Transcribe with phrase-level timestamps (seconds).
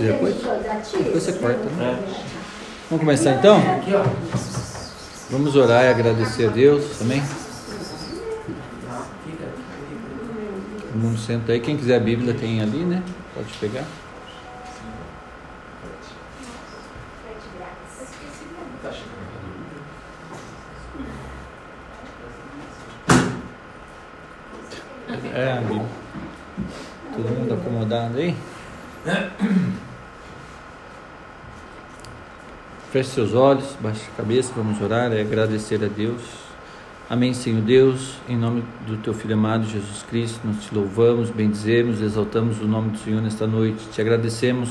[0.00, 0.36] esse depois?
[0.36, 1.98] Depois você corta, né?
[2.88, 3.60] Vamos começar então?
[5.30, 7.22] Vamos orar e agradecer a Deus, amém?
[10.80, 11.60] Todo mundo senta aí.
[11.60, 13.02] Quem quiser a Bíblia tem ali, né?
[13.34, 13.84] Pode pegar.
[25.32, 25.86] É, amigo.
[27.14, 28.36] Todo mundo acomodado aí?
[32.90, 36.20] Feche seus olhos, baixe a cabeça, vamos orar e agradecer a Deus.
[37.08, 42.02] Amém, Senhor Deus, em nome do Teu Filho amado Jesus Cristo, nós te louvamos, bendizemos,
[42.02, 43.78] exaltamos o nome do Senhor nesta noite.
[43.92, 44.70] Te agradecemos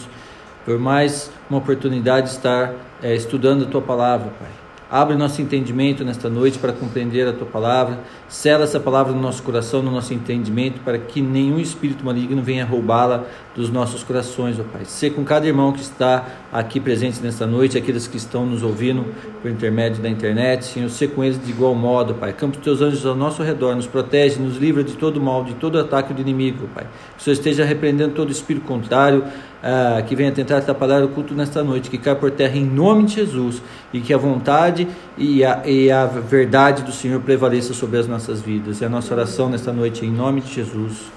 [0.65, 4.68] por mais uma oportunidade de estar é, estudando a Tua palavra, Pai.
[4.91, 7.99] Abre nosso entendimento nesta noite para compreender a tua palavra.
[8.27, 12.65] Sela essa palavra no nosso coração, no nosso entendimento, para que nenhum espírito maligno venha
[12.65, 13.25] roubá-la
[13.55, 14.85] dos nossos corações, ó Pai.
[14.85, 19.05] Ser com cada irmão que está aqui presente nesta noite, aqueles que estão nos ouvindo
[19.43, 22.33] por intermédio da internet, Senhor, ser com eles de igual modo, Pai.
[22.33, 25.53] Campo os teus anjos ao nosso redor, nos protege, nos livra de todo mal, de
[25.53, 26.85] todo ataque do inimigo, Pai.
[27.15, 29.23] Que o Senhor esteja repreendendo todo espírito contrário,
[29.61, 33.05] ah, que venha tentar atrapalhar o culto nesta noite, que caia por terra em nome
[33.05, 33.61] de Jesus
[33.93, 38.41] e que a vontade e a, e a verdade do Senhor prevaleça sobre as nossas
[38.41, 38.81] vidas.
[38.81, 41.11] É a nossa oração nesta noite em nome de Jesus.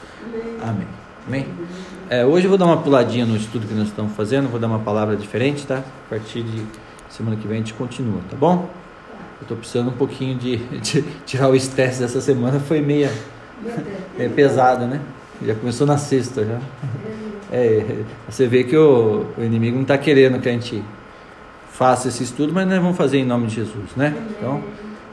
[0.61, 0.87] Amém.
[1.27, 1.47] Amém.
[2.11, 4.67] É, hoje eu vou dar uma puladinha no estudo que nós estamos fazendo, vou dar
[4.67, 5.79] uma palavra diferente, tá?
[5.79, 6.63] A partir de
[7.09, 8.69] semana que vem a gente continua, tá bom?
[9.41, 13.11] Eu estou precisando um pouquinho de, de, tirar o estresse dessa semana, foi meia
[14.19, 15.01] é, pesada, né?
[15.45, 16.59] Já começou na sexta já.
[17.55, 20.83] É, você vê que o, o inimigo não está querendo que a gente
[21.71, 24.17] faça esse estudo, mas nós vamos fazer em nome de Jesus, né?
[24.31, 24.63] Então,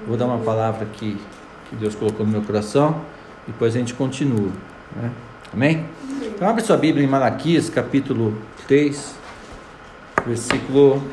[0.07, 1.17] vou dar uma palavra aqui
[1.69, 3.01] que Deus colocou no meu coração,
[3.45, 4.49] e depois a gente continua,
[4.95, 5.11] né?
[5.53, 5.85] Amém?
[6.23, 8.33] Então, abre sua Bíblia em Malaquias, capítulo
[8.67, 9.15] 3,
[10.25, 11.03] versículo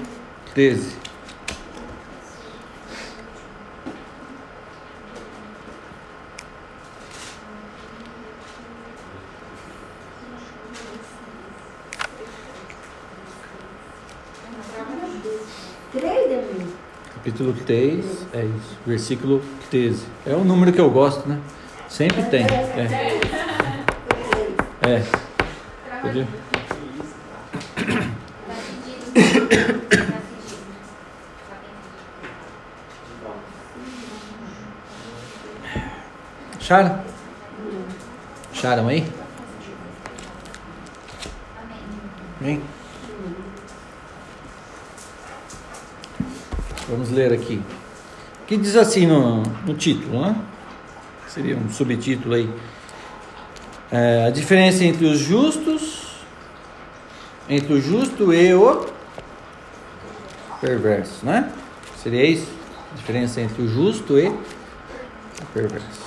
[0.55, 0.95] 13.
[17.37, 18.79] Capítulo 3, é isso.
[18.87, 20.07] Versículo 13.
[20.25, 21.39] É o número que eu gosto, né?
[21.87, 22.47] Sempre tem.
[22.47, 22.89] É.
[24.89, 25.03] É.
[25.99, 26.27] Entendeu?
[36.59, 37.05] Acharam?
[38.51, 39.07] Acharam aí?
[42.41, 42.63] Amém?
[47.07, 47.63] Vamos ler aqui.
[48.49, 50.35] Que diz assim no, no título, né?
[51.29, 52.51] Seria um subtítulo aí.
[53.93, 56.25] É, a diferença entre os justos,
[57.49, 58.87] entre o justo e o
[60.61, 61.53] perverso, né?
[62.03, 62.51] Seria isso?
[62.93, 66.01] A diferença entre o justo e o perverso.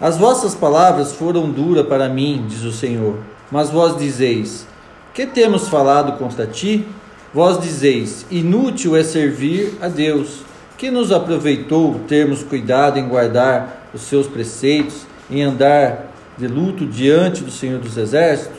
[0.00, 3.18] As vossas palavras foram duras para mim, diz o Senhor,
[3.50, 4.64] mas vós dizeis:
[5.12, 6.86] Que temos falado contra ti?
[7.34, 10.42] Vós dizeis: inútil é servir a Deus.
[10.76, 17.42] Que nos aproveitou termos cuidado em guardar os seus preceitos, em andar de luto diante
[17.42, 18.58] do Senhor dos Exércitos?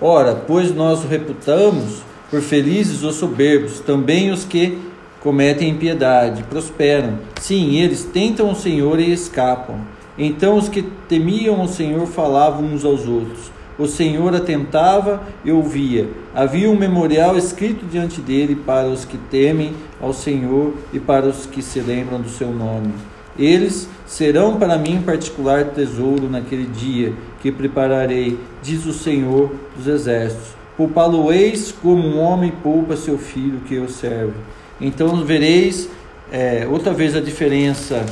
[0.00, 4.78] Ora, pois nós o reputamos por felizes os soberbos, também os que
[5.20, 7.18] cometem impiedade, prosperam.
[7.40, 9.80] Sim, eles tentam o Senhor e escapam.
[10.16, 16.08] Então os que temiam o Senhor falavam uns aos outros o Senhor atentava e ouvia.
[16.34, 21.46] Havia um memorial escrito diante dele para os que temem ao Senhor e para os
[21.46, 22.92] que se lembram do seu nome.
[23.38, 30.56] Eles serão para mim particular tesouro naquele dia que prepararei, diz o Senhor dos Exércitos.
[30.76, 34.34] Poupá-lo-eis como um homem poupa seu filho que o serve.
[34.80, 35.88] Então vereis
[36.30, 38.04] é, outra vez a diferença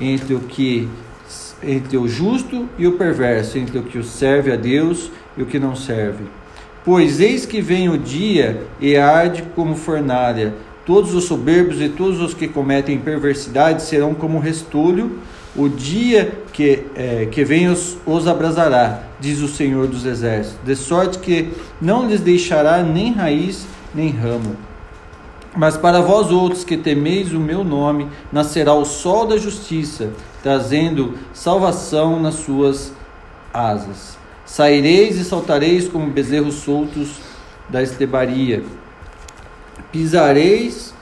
[0.00, 0.88] entre o que
[1.66, 5.58] entre o justo e o perverso, entre o que serve a Deus e o que
[5.58, 6.24] não serve.
[6.84, 10.54] Pois eis que vem o dia e arde como fornalha.
[10.84, 15.18] Todos os soberbos e todos os que cometem perversidade serão como restolho.
[15.56, 20.76] O dia que, é, que vem os, os abrasará, diz o Senhor dos Exércitos, de
[20.76, 21.48] sorte que
[21.80, 24.54] não lhes deixará nem raiz nem ramo.
[25.56, 30.10] Mas para vós outros que temeis o meu nome, nascerá o sol da justiça,
[30.46, 32.92] trazendo salvação nas suas
[33.52, 34.16] asas.
[34.44, 37.16] Saireis e saltareis como bezerros soltos
[37.68, 38.62] da estebaria.
[39.90, 40.94] Pisareis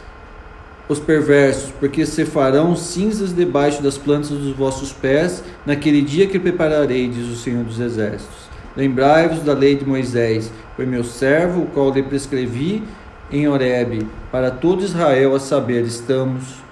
[0.89, 6.39] os perversos, porque se farão cinzas debaixo das plantas dos vossos pés, naquele dia que
[6.39, 8.49] prepararei, diz o Senhor dos Exércitos.
[8.75, 12.83] Lembrai-vos da lei de Moisés, foi meu servo, o qual lhe prescrevi
[13.31, 16.64] em Horebe, para todo Israel a saber, estamos,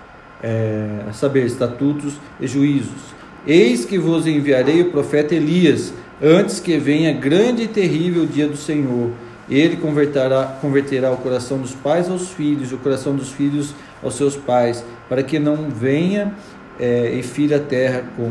[0.43, 3.13] é, saber, estatutos e juízos.
[3.47, 5.93] Eis que vos enviarei o profeta Elias,
[6.23, 9.11] antes que venha grande e terrível dia do Senhor.
[9.51, 14.37] Ele converterá, converterá o coração dos pais aos filhos, o coração dos filhos aos seus
[14.37, 16.33] pais, para que não venha
[16.79, 18.31] é, e fira a terra com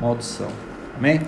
[0.00, 0.48] maldição.
[0.96, 1.20] Amém?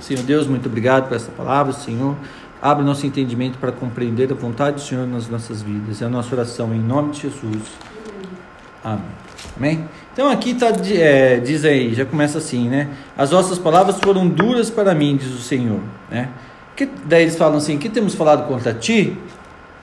[0.00, 2.14] Senhor Deus, muito obrigado por essa palavra, Senhor.
[2.60, 6.02] Abre nosso entendimento para compreender a vontade do Senhor nas nossas vidas.
[6.02, 7.62] É a nossa oração em nome de Jesus.
[8.84, 9.02] Amém.
[9.56, 9.88] Amém?
[10.12, 12.88] Então aqui tá, é, diz aí, já começa assim, né?
[13.16, 15.80] As vossas palavras foram duras para mim, diz o Senhor.
[16.10, 16.28] Né?
[16.76, 19.16] Que, daí eles falam assim: que temos falado contra ti?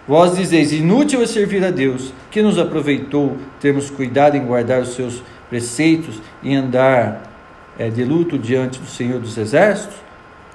[0.07, 4.93] Vós dizeis: inútil é servir a Deus, que nos aproveitou termos cuidado em guardar os
[4.93, 7.23] seus preceitos e andar
[7.77, 9.97] é, de luto diante do Senhor dos Exércitos?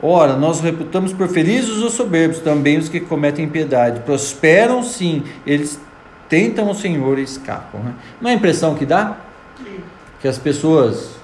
[0.02, 4.00] Ora, nós reputamos por felizes os soberbos, também os que cometem impiedade.
[4.00, 5.80] Prosperam sim, eles
[6.28, 7.80] tentam o Senhor e escapam.
[7.80, 7.94] Né?
[8.20, 9.16] Não é a impressão que dá?
[10.20, 11.16] Que as pessoas,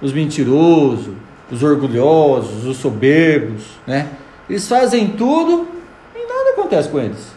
[0.00, 1.14] os mentirosos,
[1.50, 4.08] os orgulhosos, os soberbos, né?
[4.48, 5.68] Eles fazem tudo
[6.14, 7.32] e nada acontece com eles.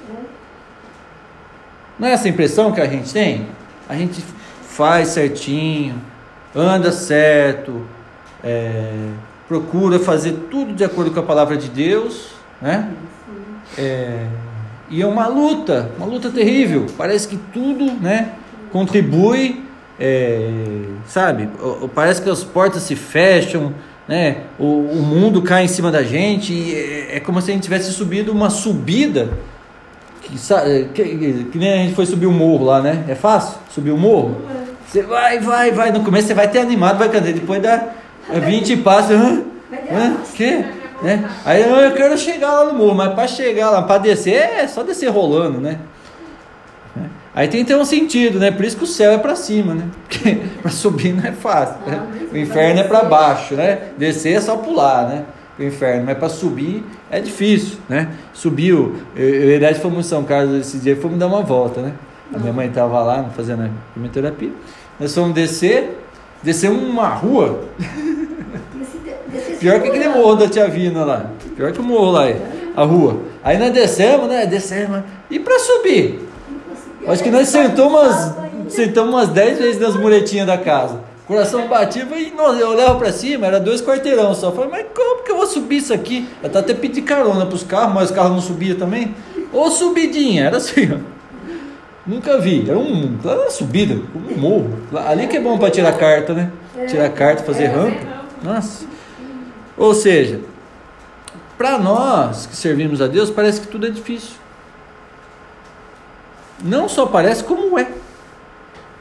[2.00, 3.48] Não é essa impressão que a gente tem?
[3.88, 4.24] A gente
[4.64, 5.96] faz certinho,
[6.56, 7.86] anda certo,
[8.44, 9.10] é,
[9.48, 12.32] procura fazer tudo de acordo com a palavra de Deus,
[12.62, 12.90] né?
[13.78, 14.26] É,
[14.92, 16.86] e é uma luta, uma luta terrível.
[16.98, 18.34] Parece que tudo, né,
[18.72, 19.64] contribui,
[19.98, 20.50] é,
[21.08, 21.48] sabe?
[21.96, 23.74] Parece que as portas se fecham,
[24.08, 24.38] né?
[24.60, 26.76] O, o mundo cai em cima da gente.
[26.76, 29.30] É, é, como se a gente tivesse subido uma subida.
[30.22, 33.06] Que, que, que, nem a gente foi subir o morro lá, né?
[33.08, 34.42] É fácil subir o morro?
[34.88, 35.92] Você vai, vai, vai.
[35.92, 37.32] No começo você vai ter animado, vai cantar.
[37.32, 37.90] Depois dá
[38.30, 39.12] 20 passos.
[39.12, 39.44] Hã?
[39.92, 40.18] Hã?
[40.34, 40.81] Que?
[41.02, 41.30] Né?
[41.44, 44.84] Aí eu quero chegar lá no morro, mas para chegar lá, para descer, é só
[44.84, 45.80] descer rolando, né?
[47.34, 48.52] Aí tem que ter um sentido, né?
[48.52, 49.86] Por isso que o céu é para cima, né?
[50.08, 51.78] Porque para subir não é fácil.
[51.88, 52.02] Né?
[52.32, 53.80] O inferno é para baixo, né?
[53.98, 55.24] Descer é só pular, né?
[55.58, 58.10] O inferno, mas para subir é difícil, né?
[58.34, 61.94] Subiu, eu, eu e fomos em São Carlos esse dia, fomos dar uma volta, né?
[62.34, 64.52] A minha mãe estava lá fazendo a quimioterapia.
[65.00, 66.00] Nós fomos descer,
[66.44, 67.66] descer uma rua.
[69.62, 71.28] Pior que aquele morro da Tia Vina lá.
[71.56, 72.24] Pior que o morro lá,
[72.76, 73.20] a rua.
[73.44, 74.48] Aí nós descemos, né?
[74.48, 75.04] Descemos.
[75.30, 76.28] E para subir?
[77.08, 78.36] Acho que nós sentamos umas,
[78.70, 81.00] sentamos umas 10 vezes nas muretinhas da casa.
[81.28, 84.48] Coração batido e nós, eu olhava para cima, era dois quarteirão só.
[84.48, 86.28] Eu falei, mas como que eu vou subir isso aqui?
[86.42, 89.14] Eu tava até pedindo carona para os carros, mas os carros não subiam também.
[89.54, 90.98] Ou subidinha, era assim, ó.
[92.06, 92.66] Nunca vi.
[92.68, 94.72] Era um, uma subida, um morro.
[95.08, 96.52] Ali que é bom para tirar carta, né?
[96.88, 98.00] Tirar carta, fazer rampa.
[98.44, 98.86] Nossa.
[99.78, 100.42] Ou seja,
[101.58, 104.36] para nós que servimos a Deus, parece que tudo é difícil.
[106.64, 107.88] Não só parece, como é.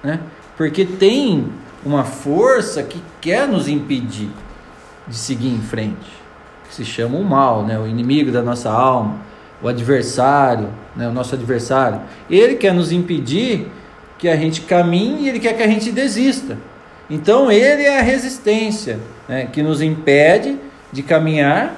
[0.03, 0.21] Né?
[0.57, 1.51] Porque tem
[1.85, 4.31] uma força que quer nos impedir
[5.07, 6.11] de seguir em frente,
[6.69, 7.79] que se chama o mal, né?
[7.79, 9.17] o inimigo da nossa alma,
[9.63, 11.09] o adversário, né?
[11.09, 12.01] o nosso adversário.
[12.29, 13.71] Ele quer nos impedir
[14.19, 16.57] que a gente caminhe e ele quer que a gente desista.
[17.11, 19.49] Então ele é a resistência né?
[19.53, 20.57] que nos impede
[20.93, 21.75] de caminhar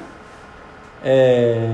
[1.02, 1.70] é,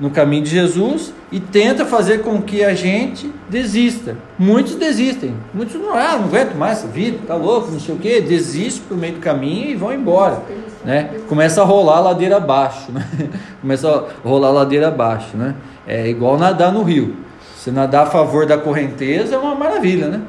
[0.00, 4.16] no caminho de Jesus e tenta fazer com que a gente desista.
[4.38, 7.98] Muitos desistem, muitos não, ah, não aguento mais essa vida, tá louco, não sei o
[7.98, 10.42] que, desistem por meio do caminho e vão embora,
[10.84, 11.10] né?
[11.28, 13.06] Começa a rolar a ladeira abaixo, né?
[13.60, 15.54] Começa a rolar a ladeira abaixo, né?
[15.86, 17.16] É igual nadar no rio.
[17.56, 20.20] Se nadar a favor da correnteza é uma maravilha, né?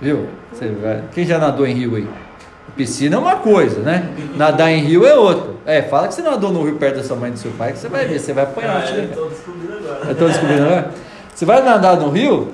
[0.00, 0.26] Viu?
[0.80, 1.02] Vai...
[1.12, 2.08] Quem já nadou em rio aí?
[2.76, 4.10] Piscina é uma coisa, né?
[4.36, 5.54] Nadar em rio é outra.
[5.64, 7.72] É, fala que você nadou no rio perto da sua mãe e do seu pai,
[7.72, 8.82] que você vai ver, você vai apanhar.
[8.84, 10.00] Ah, eu tô descobrindo agora.
[10.08, 10.90] Eu tô descobrindo agora.
[11.32, 12.52] Você vai nadar no rio,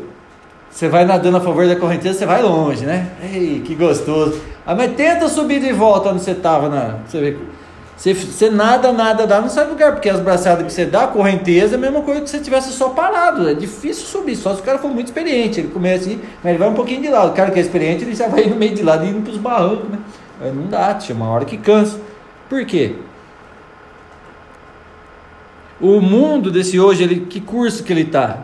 [0.71, 3.09] você vai nadando a favor da correnteza, você vai longe, né?
[3.23, 4.41] Ei, que gostoso.
[4.67, 6.99] Ah, mas tenta subir de volta onde você estava, na.
[7.07, 7.37] Você vê.
[8.01, 11.05] Você, você nada, nada, dá, não sai do lugar, porque as braçadas que você dá,
[11.05, 13.47] a correnteza, é a mesma coisa que se você tivesse só parado.
[13.47, 15.61] É difícil subir, só se o cara for muito experiente.
[15.61, 17.33] Ele começa assim, mas ele vai um pouquinho de lado.
[17.33, 19.37] O cara que é experiente, ele já vai no meio de lado indo para os
[19.37, 19.99] barrancos, né?
[20.41, 22.01] Não dá, tinha uma hora que cansa.
[22.49, 22.95] Por quê?
[25.79, 28.39] O mundo desse hoje, ele, que curso que ele está?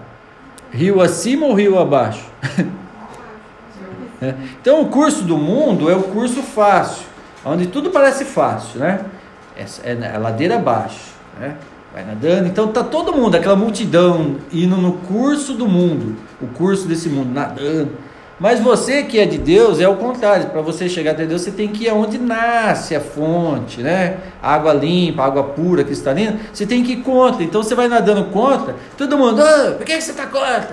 [0.71, 2.27] Rio acima ou rio abaixo?
[4.21, 4.35] é.
[4.61, 7.07] Então o curso do mundo é o curso fácil,
[7.43, 9.01] onde tudo parece fácil, né?
[9.57, 11.57] É, é, ladeira abaixo, né?
[11.97, 12.47] vai nadando.
[12.47, 17.33] Então tá todo mundo, aquela multidão indo no curso do mundo, o curso desse mundo,
[17.33, 18.07] nadando.
[18.39, 20.51] Mas você que é de Deus é o contrário.
[20.51, 24.19] Para você chegar até Deus, você tem que ir aonde nasce a fonte, né?
[24.43, 26.39] Água limpa, água pura, cristalina.
[26.53, 27.43] Você tem que ir contra.
[27.43, 28.77] Então você vai nadando contra.
[28.99, 30.69] Todo mundo, oh, por que, você está contra?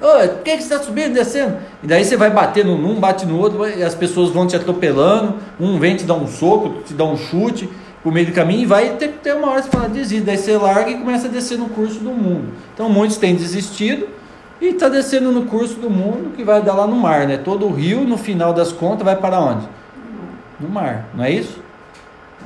[0.00, 1.56] Oh, por que, você está subindo, descendo?
[1.84, 5.36] E daí você vai batendo num, bate no outro, e as pessoas vão te atropelando.
[5.60, 7.70] Um vem te dar um soco, te dá um chute
[8.02, 10.24] por meio do caminho e vai ter que ter uma hora você fala desiste.
[10.24, 12.48] Daí você larga e começa a descer no curso do mundo.
[12.74, 14.08] Então muitos têm desistido
[14.60, 17.36] e está descendo no curso do mundo que vai dar lá no mar, né?
[17.36, 19.68] Todo o rio, no final das contas, vai para onde?
[20.58, 21.60] No mar, não é isso?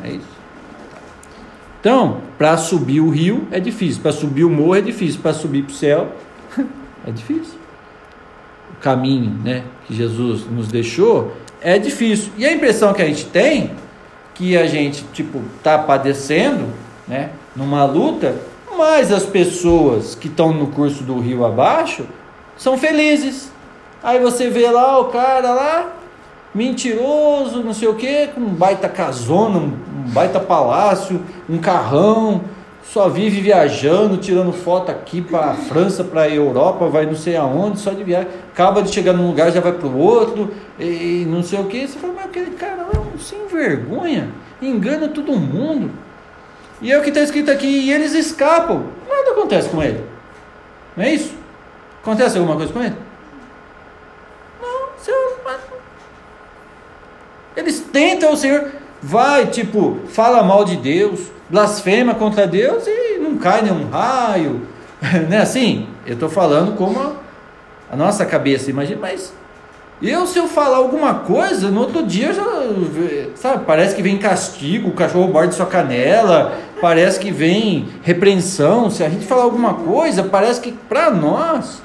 [0.03, 0.37] É isso.
[1.81, 5.63] Então, para subir o rio é difícil, para subir o morro é difícil, para subir
[5.63, 6.13] para o céu
[7.07, 7.55] é difícil.
[8.73, 12.33] O caminho, né, que Jesus nos deixou é difícil.
[12.37, 13.71] E a impressão que a gente tem
[14.37, 16.67] que a gente tipo tá padecendo,
[17.09, 18.37] né, numa luta,
[18.77, 22.05] mas as pessoas que estão no curso do rio abaixo
[22.57, 23.51] são felizes.
[24.03, 25.93] Aí você vê lá o cara lá,
[26.55, 29.73] mentiroso, não sei o que, com um baita casona, um
[30.09, 32.43] baita palácio, um carrão,
[32.93, 37.37] só vive viajando, tirando foto aqui para a França, para a Europa, vai não sei
[37.37, 38.29] aonde, só de viagem.
[38.53, 41.87] Acaba de chegar num lugar, já vai para o outro, e não sei o que.
[41.87, 44.31] Você fala, mas aquele cara é um sem vergonha,
[44.63, 45.91] engana todo mundo.
[46.81, 48.85] E é o que está escrito aqui, e eles escapam.
[49.09, 50.05] Nada acontece com ele.
[50.97, 51.35] Não é isso?
[52.03, 52.95] Acontece alguma coisa com ele?
[54.63, 55.37] Não, Senhor.
[57.57, 58.71] Eles tentam, o Senhor
[59.03, 64.63] vai, tipo, fala mal de Deus, blasfema contra Deus e não cai nenhum raio.
[65.29, 65.87] Não é assim?
[66.07, 67.13] Eu estou falando como a,
[67.93, 69.33] a nossa cabeça, imagina, mas
[70.01, 72.45] eu, se eu falar alguma coisa, no outro dia já.
[73.35, 78.91] Sabe, parece que vem castigo, o cachorro morde sua canela, parece que vem repreensão.
[78.91, 81.83] Se a gente falar alguma coisa, parece que para nós.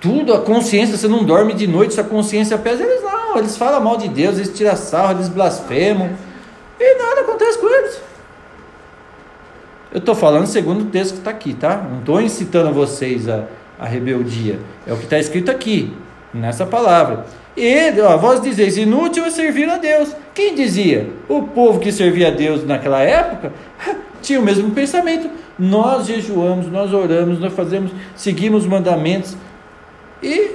[0.00, 2.82] Tudo, a consciência, você não dorme de noite, sua consciência pesa.
[2.82, 6.10] Eles não, eles falam mal de Deus, eles tiram sarro, eles blasfemam.
[6.80, 8.00] E nada acontece com eles.
[9.92, 11.76] Eu estou falando segundo o texto que está aqui, tá?
[11.76, 13.44] Não estou incitando vocês a,
[13.78, 14.58] a rebeldia.
[14.86, 15.92] É o que está escrito aqui
[16.32, 17.26] nessa palavra.
[17.56, 20.14] E ó, vós dizeis, inútil é servir a Deus.
[20.32, 21.10] Quem dizia?
[21.28, 23.52] O povo que servia a Deus naquela época
[24.22, 25.28] tinha o mesmo pensamento.
[25.58, 29.36] Nós jejuamos, nós oramos, nós fazemos, seguimos mandamentos
[30.22, 30.52] e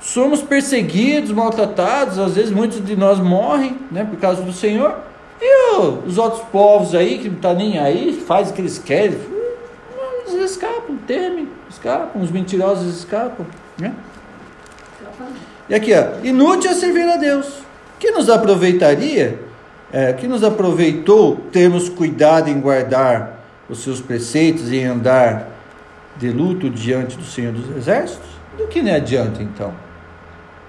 [0.00, 2.18] somos perseguidos, maltratados.
[2.18, 5.07] Às vezes muitos de nós morrem né, por causa do Senhor.
[5.40, 5.76] E
[6.06, 9.18] os outros povos aí que não tá nem aí, faz o que eles querem,
[10.26, 13.46] eles escapam, temem, escapam, os mentirosos escapam.
[13.78, 13.94] Né?
[15.68, 17.62] E aqui, ó, inútil é servir a Deus.
[17.98, 19.38] Que nos aproveitaria,
[19.92, 25.48] é, que nos aproveitou termos cuidado em guardar os seus preceitos e em andar
[26.16, 28.28] de luto diante do Senhor dos Exércitos?
[28.56, 29.72] Do que nem adianta então?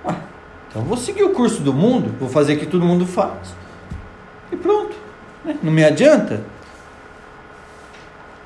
[0.05, 0.15] Ah,
[0.69, 3.55] então vou seguir o curso do mundo, vou fazer o que todo mundo faz.
[4.51, 4.95] E pronto.
[5.43, 5.57] Né?
[5.61, 6.41] Não me adianta?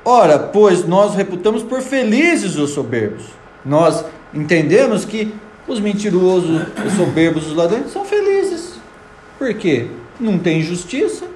[0.04, 3.24] Ora, pois nós reputamos por felizes os soberbos.
[3.64, 5.34] Nós entendemos que
[5.66, 8.78] os mentirosos, os soberbos, os ladrões são felizes.
[9.38, 9.88] Por quê?
[10.20, 11.26] Não tem justiça,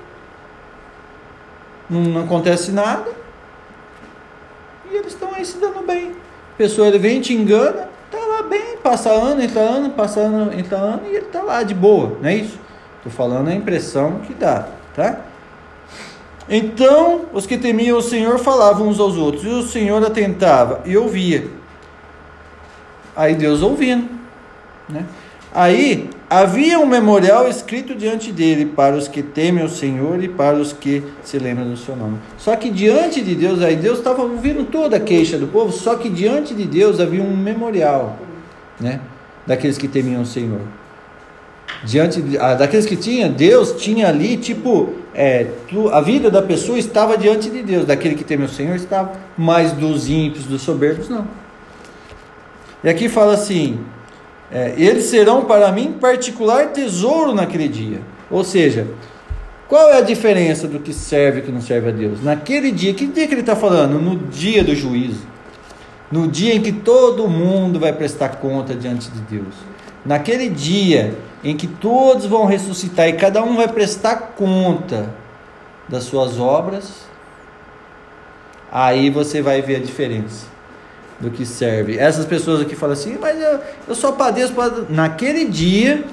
[1.88, 3.10] não, não acontece nada,
[4.90, 6.12] e eles estão aí se dando bem.
[6.54, 10.52] A pessoa ele vem, te engana, tá lá bem, passa ano, entra ano, passa ano,
[10.52, 12.58] entra ano, e ele tá lá de boa, não é isso?
[12.98, 15.20] Estou falando a impressão que dá, tá?
[16.48, 20.96] Então, os que temiam o Senhor falavam uns aos outros, e o Senhor atentava e
[20.96, 21.46] ouvia.
[23.14, 24.08] Aí Deus ouvindo.
[24.88, 25.04] Né?
[25.52, 30.56] Aí havia um memorial escrito diante dele para os que temem o Senhor e para
[30.56, 32.18] os que se lembram do seu nome.
[32.38, 35.96] Só que diante de Deus, aí Deus estava ouvindo toda a queixa do povo, só
[35.96, 38.16] que diante de Deus havia um memorial,
[38.80, 39.00] né?
[39.46, 40.60] Daqueles que temiam o Senhor.
[41.84, 46.78] Diante ah, daqueles que tinha, Deus tinha ali, tipo, é, tu, a vida da pessoa
[46.78, 51.08] estava diante de Deus, daquele que teme o Senhor estava, mas dos ímpios, dos soberbos,
[51.08, 51.26] não.
[52.82, 53.78] E aqui fala assim:
[54.50, 58.00] é, eles serão para mim particular tesouro naquele dia.
[58.30, 58.86] Ou seja,
[59.68, 62.22] qual é a diferença do que serve e que não serve a Deus?
[62.22, 64.00] Naquele dia, que dia que ele está falando?
[64.00, 65.26] No dia do juízo.
[66.10, 69.54] No dia em que todo mundo vai prestar conta diante de Deus.
[70.04, 75.14] Naquele dia em que todos vão ressuscitar e cada um vai prestar conta
[75.88, 77.06] das suas obras,
[78.70, 80.46] aí você vai ver a diferença
[81.18, 81.98] do que serve.
[81.98, 84.86] Essas pessoas aqui falam assim, mas eu, eu só padeço, padeço.
[84.88, 86.04] naquele dia,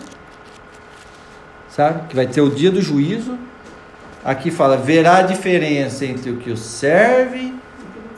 [1.70, 2.08] sabe?
[2.08, 3.38] Que vai ter o dia do juízo.
[4.24, 7.54] Aqui fala, verá a diferença entre o que serve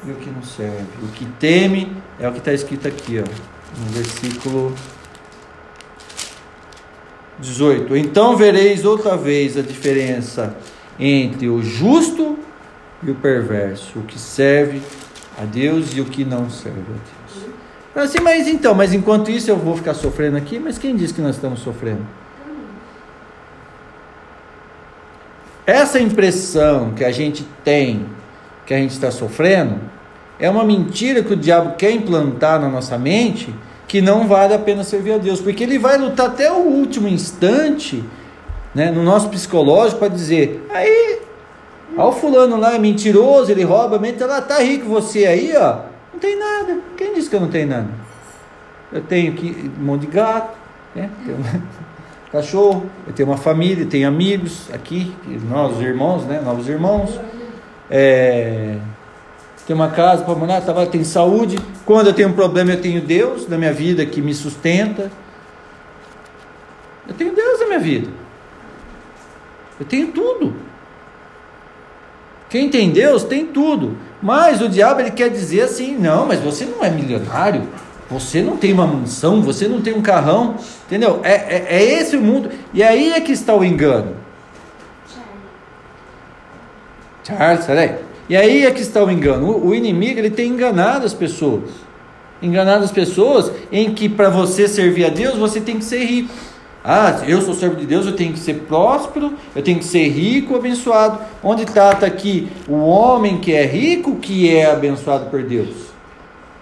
[0.05, 0.85] e o que não serve.
[1.03, 3.83] O que teme é o que está escrito aqui, ó.
[3.83, 4.73] no versículo
[7.39, 10.55] 18: Então vereis outra vez a diferença
[10.99, 12.37] entre o justo
[13.03, 14.81] e o perverso, o que serve
[15.39, 17.47] a Deus e o que não serve a Deus.
[17.95, 21.21] Assim, mas então, mas enquanto isso eu vou ficar sofrendo aqui, mas quem diz que
[21.21, 22.05] nós estamos sofrendo?
[25.65, 28.05] Essa impressão que a gente tem
[28.65, 29.79] que a gente está sofrendo
[30.39, 33.53] é uma mentira que o diabo quer implantar na nossa mente
[33.87, 37.07] que não vale a pena servir a Deus, porque ele vai lutar até o último
[37.07, 38.03] instante,
[38.75, 41.19] né, no nosso psicológico para dizer: aí,
[41.97, 45.79] ó, o fulano lá é mentiroso, ele rouba, mente lá, tá rico você aí, ó,
[46.13, 46.79] não tem nada.
[46.97, 47.87] Quem disse que eu não tenho nada?
[48.91, 50.57] Eu tenho aqui um monte de gato,
[50.93, 51.09] né?
[51.25, 51.37] Tenho
[52.31, 55.15] cachorro, eu tenho uma família, tenho amigos aqui,
[55.49, 56.41] nós irmãos, né?
[56.43, 57.19] Novos irmãos.
[57.89, 58.75] É,
[59.67, 61.59] tem uma casa para morar, tá, tem saúde.
[61.85, 65.11] Quando eu tenho um problema, eu tenho Deus na minha vida que me sustenta.
[67.05, 68.07] Eu tenho Deus na minha vida.
[69.77, 70.55] Eu tenho tudo.
[72.49, 73.97] Quem tem Deus tem tudo.
[74.21, 77.67] Mas o diabo ele quer dizer assim: não, mas você não é milionário.
[78.09, 80.55] Você não tem uma mansão, você não tem um carrão,
[80.85, 81.19] entendeu?
[81.23, 82.49] É, é, é esse o mundo.
[82.73, 84.15] E aí é que está o engano.
[87.25, 88.06] Charles, peraí.
[88.29, 89.65] E aí é que está o engano.
[89.65, 91.69] O, inimigo ele tem enganado as pessoas.
[92.41, 96.33] Enganado as pessoas em que para você servir a Deus você tem que ser rico.
[96.83, 100.07] Ah, eu sou servo de Deus, eu tenho que ser próspero, eu tenho que ser
[100.07, 101.19] rico, abençoado.
[101.43, 105.87] Onde está tá aqui o homem que é rico, que é abençoado por Deus?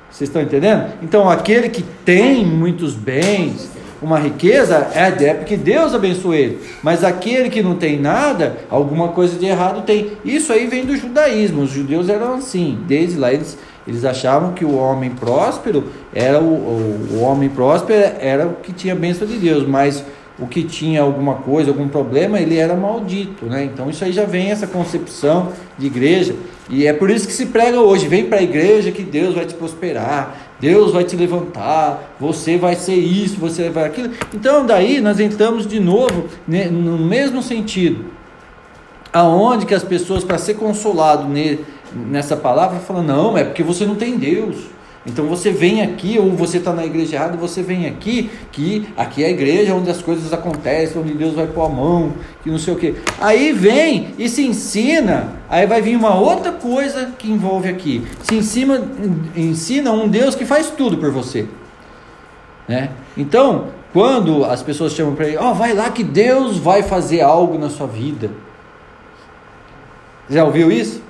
[0.09, 0.93] Vocês estão entendendo?
[1.03, 3.69] Então, aquele que tem muitos bens,
[4.05, 6.59] uma riqueza, é, é porque Deus abençoou ele.
[6.83, 10.11] Mas aquele que não tem nada, alguma coisa de errado tem.
[10.23, 11.63] Isso aí vem do judaísmo.
[11.63, 12.77] Os judeus eram assim.
[12.87, 13.57] Desde lá eles,
[13.87, 18.71] eles achavam que o homem próspero era o, o, o homem próspero era o que
[18.71, 20.03] tinha bênção de Deus, mas
[20.37, 23.63] o que tinha alguma coisa, algum problema, ele era maldito, né?
[23.63, 26.35] Então isso aí já vem essa concepção de igreja
[26.69, 29.45] e é por isso que se prega hoje, vem para a igreja que Deus vai
[29.45, 34.11] te prosperar, Deus vai te levantar, você vai ser isso, você vai aquilo.
[34.33, 38.05] Então daí nós entramos de novo no mesmo sentido,
[39.11, 41.27] aonde que as pessoas para ser consolado
[41.93, 44.57] nessa palavra falam não, é porque você não tem Deus.
[45.05, 49.23] Então você vem aqui, ou você está na igreja errada, você vem aqui, que aqui
[49.23, 52.57] é a igreja onde as coisas acontecem, onde Deus vai pôr a mão, que não
[52.57, 52.95] sei o que.
[53.19, 58.05] Aí vem e se ensina, aí vai vir uma outra coisa que envolve aqui.
[58.23, 58.83] Se ensina,
[59.35, 61.45] ensina um Deus que faz tudo por você.
[62.67, 62.89] Né?
[63.15, 67.21] Então, quando as pessoas chamam para ele, ó, oh, vai lá que Deus vai fazer
[67.21, 68.31] algo na sua vida.
[70.27, 71.04] Já ouviu isso?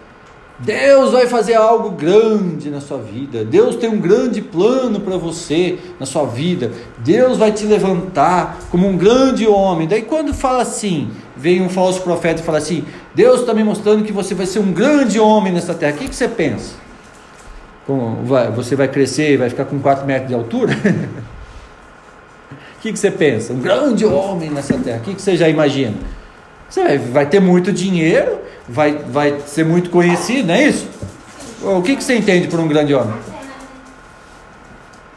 [0.59, 3.43] Deus vai fazer algo grande na sua vida.
[3.43, 6.71] Deus tem um grande plano para você na sua vida.
[6.99, 9.85] Deus vai te levantar como um grande homem.
[9.87, 14.05] Daí, quando fala assim, vem um falso profeta e fala assim: Deus está me mostrando
[14.05, 15.93] que você vai ser um grande homem nessa terra.
[15.95, 16.75] O que, que você pensa?
[18.55, 20.73] Você vai crescer e vai ficar com 4 metros de altura?
[22.77, 23.51] O que, que você pensa?
[23.51, 24.99] Um grande homem nessa terra.
[24.99, 25.95] O que, que você já imagina?
[26.69, 30.87] Você vai, ter muito dinheiro vai, vai ser muito conhecido, não é isso?
[31.61, 33.15] O que, que você entende por um grande homem?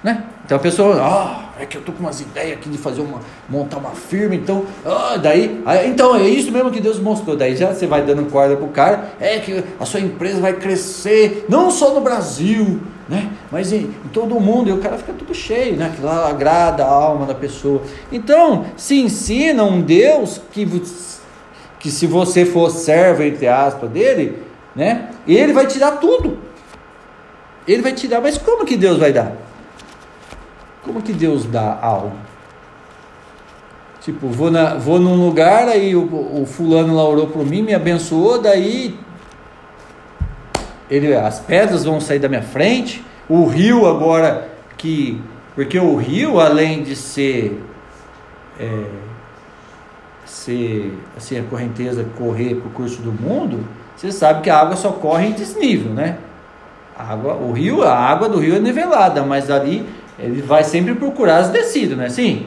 [0.02, 0.24] Né?
[0.44, 3.20] Então a pessoa, ah, é que eu tô com umas ideias aqui de fazer uma,
[3.48, 7.36] montar uma firma, então, ah, daí, aí, então é isso mesmo que Deus mostrou.
[7.36, 11.44] Daí já você vai dando corda pro cara, é que a sua empresa vai crescer,
[11.48, 13.30] não só no Brasil, né?
[13.50, 15.92] Mas em, em todo mundo, e o cara fica tudo cheio, né?
[15.94, 17.82] Que lá agrada a alma da pessoa.
[18.12, 20.64] Então, se ensina um Deus que
[21.78, 24.42] que se você for servo, entre aspas, dele,
[24.74, 25.10] né?
[25.26, 26.38] Ele vai te dar tudo.
[27.66, 29.32] Ele vai te dar, mas como que Deus vai dar?
[30.82, 32.12] Como que Deus dá algo?
[34.00, 37.74] Tipo, vou, na, vou num lugar, aí o, o fulano lá orou por mim, me
[37.74, 38.98] abençoou, daí
[40.90, 45.20] ele, as pedras vão sair da minha frente, o rio agora que.
[45.54, 47.60] Porque o rio, além de ser.
[48.58, 48.84] É,
[50.28, 54.76] ser assim, a correnteza correr para o curso do mundo, você sabe que a água
[54.76, 56.18] só corre em desnível, né?
[56.96, 59.84] A água, o rio, a água do rio é nivelada, mas ali
[60.18, 62.46] ele vai sempre procurar as descidas, não é assim?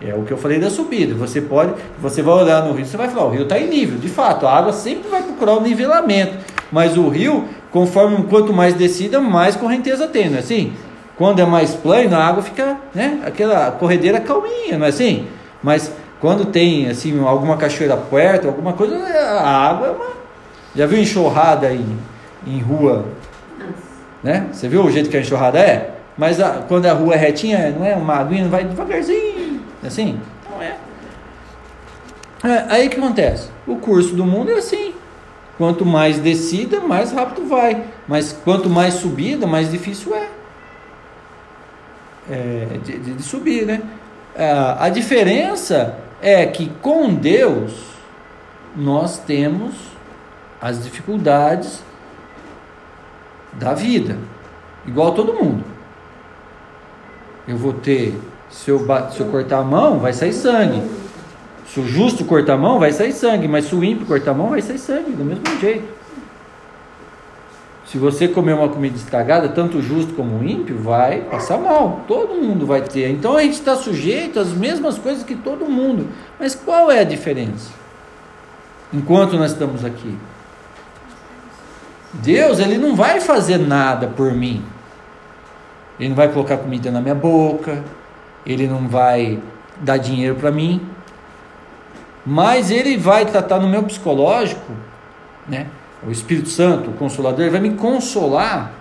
[0.00, 1.14] É o que eu falei da subida.
[1.14, 3.98] Você pode, você vai olhar no rio, você vai falar, o rio está em nível.
[3.98, 6.36] De fato, a água sempre vai procurar o nivelamento.
[6.72, 10.72] Mas o rio, conforme quanto mais descida, mais correnteza tem, não é assim?
[11.16, 13.20] Quando é mais plano, a água fica, né?
[13.24, 15.26] Aquela corredeira calminha, não é assim?
[15.62, 20.06] Mas quando tem assim alguma cachoeira perto, alguma coisa, a água é uma.
[20.74, 21.98] Já viu enxurrada em,
[22.46, 23.04] em rua?
[24.22, 24.46] Né?
[24.52, 25.92] Você viu o jeito que a enxurrada é?
[26.16, 30.20] mas a, quando a rua é retinha, não é uma aguinha, vai devagarzinho, assim?
[30.50, 30.76] Não é.
[32.44, 32.66] é.
[32.68, 33.48] Aí o que acontece?
[33.66, 34.94] O curso do mundo é assim.
[35.58, 37.84] Quanto mais descida, mais rápido vai.
[38.06, 40.28] Mas quanto mais subida, mais difícil é.
[42.30, 43.82] é de, de, de, subir, né?
[44.36, 47.72] A, a diferença é que com Deus
[48.76, 49.74] nós temos
[50.60, 51.82] as dificuldades
[53.52, 54.16] da vida,
[54.86, 55.64] igual todo mundo.
[57.46, 60.82] Eu vou ter, se eu, se eu cortar a mão, vai sair sangue.
[61.66, 64.34] Se o justo cortar a mão, vai sair sangue, mas se o ímpio cortar a
[64.34, 65.91] mão, vai sair sangue, do mesmo jeito.
[67.92, 72.00] Se você comer uma comida estragada, tanto justo como ímpio, vai passar mal.
[72.08, 73.10] Todo mundo vai ter.
[73.10, 76.08] Então a gente está sujeito às mesmas coisas que todo mundo.
[76.40, 77.70] Mas qual é a diferença?
[78.94, 80.16] Enquanto nós estamos aqui.
[82.14, 84.64] Deus, ele não vai fazer nada por mim.
[86.00, 87.84] Ele não vai colocar comida na minha boca.
[88.46, 89.38] Ele não vai
[89.82, 90.80] dar dinheiro para mim
[92.24, 94.72] mas ele vai tratar no meu psicológico,
[95.46, 95.66] né?
[96.06, 98.72] O Espírito Santo, o Consolador, ele vai me consolar,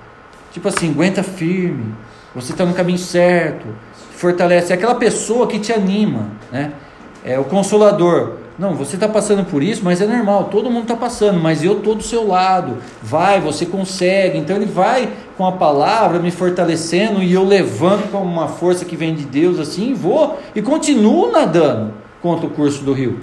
[0.51, 1.93] tipo assim, aguenta firme,
[2.33, 3.67] você está no caminho certo,
[4.11, 6.71] fortalece, é aquela pessoa que te anima, né?
[7.23, 8.37] É o Consolador.
[8.57, 11.77] Não, você está passando por isso, mas é normal, todo mundo está passando, mas eu
[11.77, 12.77] estou do seu lado.
[13.01, 14.37] Vai, você consegue.
[14.37, 18.95] Então ele vai com a palavra me fortalecendo e eu levanto com uma força que
[18.95, 23.19] vem de Deus assim, e vou e continuo nadando contra o curso do rio.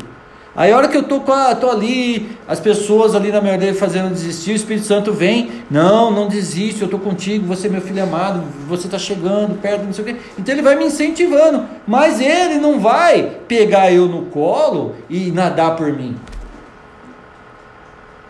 [0.59, 4.51] Aí a hora que eu tô, tô ali, as pessoas ali na orelha fazendo desistir,
[4.51, 8.43] o Espírito Santo vem, não, não desiste, eu estou contigo, você é meu filho amado,
[8.67, 10.17] você está chegando perto, não sei o quê.
[10.37, 15.77] Então ele vai me incentivando, mas ele não vai pegar eu no colo e nadar
[15.77, 16.17] por mim.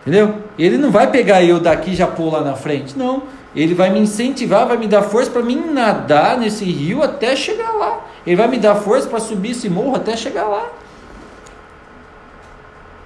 [0.01, 0.35] Entendeu?
[0.55, 3.23] Ele não vai pegar eu daqui e já pôr lá na frente, não.
[3.55, 7.71] Ele vai me incentivar, vai me dar força para mim nadar nesse rio até chegar
[7.71, 8.05] lá.
[8.23, 10.69] Ele vai me dar força para subir esse morro até chegar lá.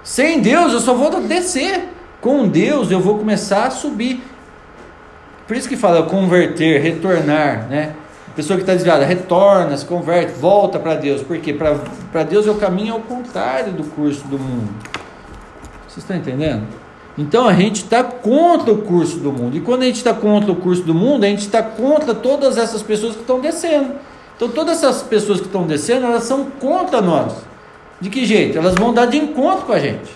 [0.03, 1.89] Sem Deus eu só vou descer.
[2.19, 4.21] Com Deus eu vou começar a subir.
[5.47, 7.95] Por isso que fala converter, retornar, né?
[8.27, 11.21] A pessoa que está desviada, retorna, se converte, volta para Deus.
[11.21, 14.73] Porque para Deus é o caminho ao contrário do curso do mundo.
[15.87, 16.63] Vocês estão entendendo?
[17.17, 19.55] Então a gente está contra o curso do mundo.
[19.55, 22.57] E quando a gente está contra o curso do mundo, a gente está contra todas
[22.57, 23.93] essas pessoas que estão descendo.
[24.35, 27.33] Então todas essas pessoas que estão descendo, elas são contra nós.
[28.03, 28.57] De que jeito?
[28.57, 30.11] Elas vão dar de encontro com a gente.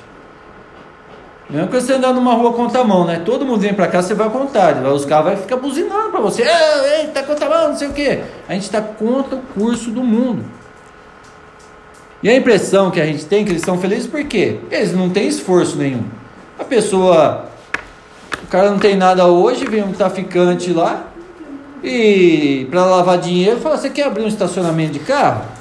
[1.50, 2.52] Mesmo que você andar numa rua
[2.84, 3.22] mão, né?
[3.24, 4.76] Todo mundo vem para cá, você vai contar.
[4.88, 6.42] Os carros vão ficar buzinando para você.
[6.42, 8.24] Ei, tá mão, não sei o quê.
[8.50, 10.44] A gente está contra o curso do mundo.
[12.22, 14.60] E a impressão que a gente tem é que eles estão felizes por quê?
[14.70, 16.04] Eles não têm esforço nenhum.
[16.60, 17.46] A pessoa,
[18.44, 21.08] o cara não tem nada hoje, vem um traficante lá
[21.82, 25.57] e para lavar dinheiro, fala: Você quer abrir um estacionamento de carro?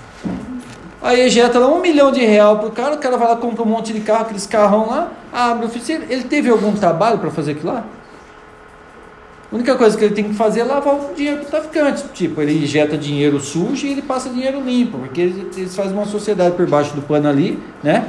[1.03, 3.67] Aí ejeta lá um milhão de real pro cara, o cara vai lá, compra um
[3.67, 6.05] monte de carro, aqueles carrão lá, abre a oficina.
[6.09, 7.85] Ele teve algum trabalho para fazer aquilo lá?
[9.51, 12.05] A única coisa que ele tem que fazer é lavar o dinheiro pro traficante.
[12.13, 16.57] Tipo, ele injeta dinheiro sujo e ele passa dinheiro limpo, porque eles, fazem uma sociedade
[16.57, 18.09] por baixo do pano ali, né?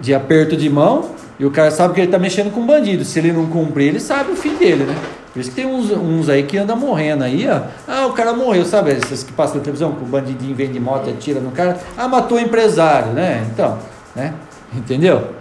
[0.00, 3.04] De aperto de mão, e o cara sabe que ele está mexendo com bandido.
[3.04, 4.96] Se ele não cumprir, ele sabe o fim dele, né?
[5.36, 7.60] Por isso que tem uns, uns aí que andam morrendo aí, ó.
[7.86, 8.92] Ah, o cara morreu, sabe?
[8.92, 11.78] Esses que passam na televisão, que o bandidinho vem de moto e atira no cara.
[11.94, 13.46] Ah, matou o empresário, né?
[13.52, 13.78] Então,
[14.14, 14.32] né?
[14.74, 15.32] Entendeu?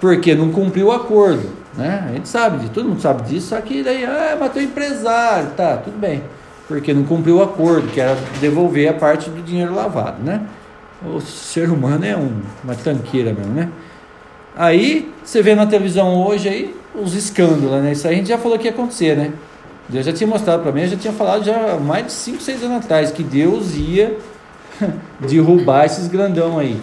[0.00, 2.06] Porque não cumpriu o acordo, né?
[2.08, 5.50] A gente sabe disso, todo mundo sabe disso, só que daí, ah, matou o empresário,
[5.50, 6.22] tá, tudo bem.
[6.66, 10.40] Porque não cumpriu o acordo, que era devolver a parte do dinheiro lavado, né?
[11.04, 12.32] O ser humano é um,
[12.64, 13.68] uma tanqueira mesmo, né?
[14.56, 17.92] Aí, você vê na televisão hoje aí, os escândalos, né?
[17.92, 19.32] Isso aí a gente já falou que ia acontecer, né?
[19.88, 22.42] Deus já tinha mostrado para mim, eu já tinha falado já há mais de 5,
[22.42, 24.18] 6 anos atrás que Deus ia
[25.20, 26.80] derrubar esses grandão aí,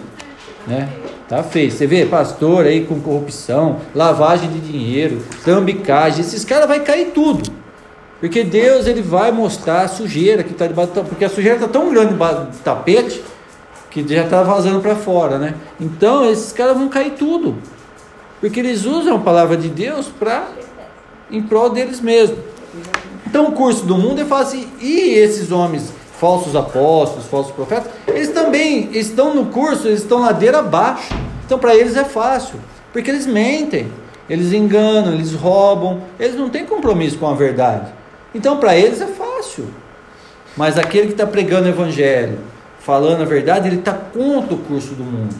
[0.66, 0.88] né?
[1.28, 1.70] Tá feio.
[1.70, 7.50] Você vê pastor aí com corrupção, lavagem de dinheiro, trambicagem, esses caras vai cair tudo.
[8.20, 11.90] Porque Deus ele vai mostrar a sujeira que está debaixo, porque a sujeira está tão
[11.90, 13.22] grande debaixo do tapete
[13.90, 15.54] que já está vazando para fora, né?
[15.80, 17.56] Então esses caras vão cair tudo.
[18.40, 20.48] Porque eles usam a palavra de Deus para
[21.30, 22.38] em prol deles mesmos.
[23.26, 27.90] Então o curso do mundo é fala assim, e esses homens, falsos apóstolos, falsos profetas,
[28.06, 31.12] eles também estão no curso, eles estão ladeira abaixo.
[31.44, 32.58] Então para eles é fácil,
[32.92, 33.90] porque eles mentem,
[34.28, 37.92] eles enganam, eles roubam, eles não têm compromisso com a verdade.
[38.34, 39.66] Então para eles é fácil.
[40.56, 42.38] Mas aquele que está pregando o evangelho,
[42.80, 45.34] falando a verdade, ele está contra o curso do mundo.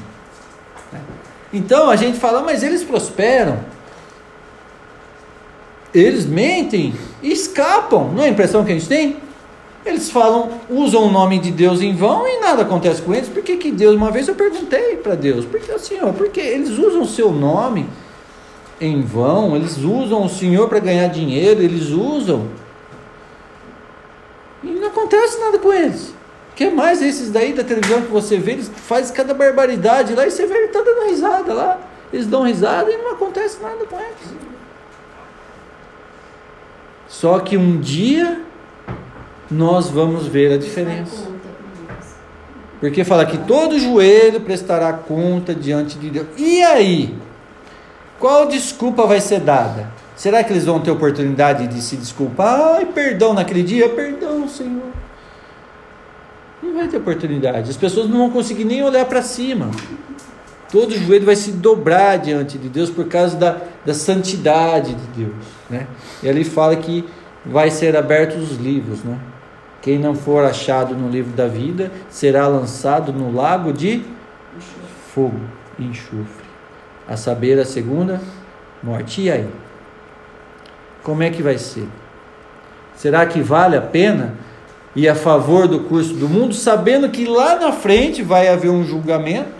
[1.57, 3.59] Então a gente fala, mas eles prosperam.
[5.95, 8.13] Eles mentem e escapam.
[8.13, 9.17] Não é a impressão que a gente tem?
[9.87, 13.29] Eles falam, usam o nome de Deus em vão e nada acontece com eles.
[13.29, 17.03] Por que, que Deus, uma vez eu perguntei para Deus, porque Senhor, porque eles usam
[17.03, 17.89] o seu nome
[18.79, 22.49] em vão, eles usam o Senhor para ganhar dinheiro, eles usam.
[24.63, 26.13] E não acontece nada com eles.
[26.57, 30.31] Que mais esses daí da televisão que você vê, eles fazem cada barbaridade lá e
[30.31, 31.79] você vê ele tá dando risada lá.
[32.11, 34.35] Eles dão risada e não acontece nada com eles.
[37.07, 38.41] Só que um dia
[39.51, 41.27] nós vamos ver a diferença.
[42.81, 46.27] Porque fala que todo joelho prestará conta diante de Deus.
[46.39, 47.15] E aí?
[48.19, 49.91] Qual desculpa vai ser dada?
[50.17, 52.77] Será que eles vão ter oportunidade de se desculpar?
[52.77, 55.06] Ai, perdão naquele dia, perdão, Senhor.
[56.67, 57.71] Não vai ter oportunidade.
[57.71, 59.71] As pessoas não vão conseguir nem olhar para cima.
[60.71, 65.45] Todo joelho vai se dobrar diante de Deus por causa da, da santidade de Deus.
[65.71, 65.87] Né?
[66.23, 67.05] E ali fala que
[67.45, 69.05] vai ser abertos os livros.
[69.05, 69.17] Né?
[69.81, 74.03] Quem não for achado no livro da vida será lançado no lago de
[75.15, 75.41] fogo
[75.79, 76.47] enxofre.
[77.07, 78.21] A saber, a segunda
[78.83, 79.23] morte.
[79.23, 79.49] E aí?
[81.05, 81.87] Como é que vai ser?
[82.97, 84.35] Será que vale a pena
[84.97, 88.83] ir a favor do curso do mundo, sabendo que lá na frente vai haver um
[88.83, 89.51] julgamento,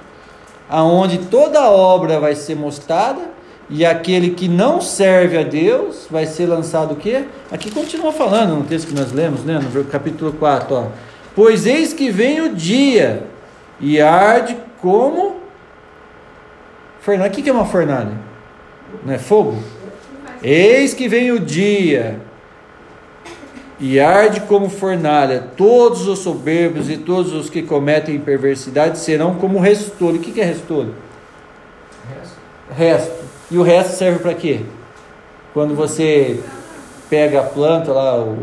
[0.69, 3.37] aonde toda a obra vai ser mostrada
[3.69, 7.25] e aquele que não serve a Deus vai ser lançado o quê?
[7.51, 10.87] Aqui continua falando no texto que nós lemos, né, no capítulo 4, ó.
[11.35, 13.25] Pois eis que vem o dia
[13.79, 15.37] e arde como
[17.01, 17.31] fornalha.
[17.31, 18.13] O que é uma fornalha?
[19.05, 19.63] Não é fogo?
[20.43, 22.21] Eis que vem o dia,
[23.79, 29.59] e arde como fornalha, todos os soberbos e todos os que cometem perversidade serão como
[29.59, 30.17] restolho.
[30.17, 30.95] O que é restolho?
[32.09, 32.37] Resto.
[32.71, 33.25] resto.
[33.51, 34.61] E o resto serve para quê?
[35.53, 36.41] Quando você
[37.11, 38.37] pega a planta lá, o.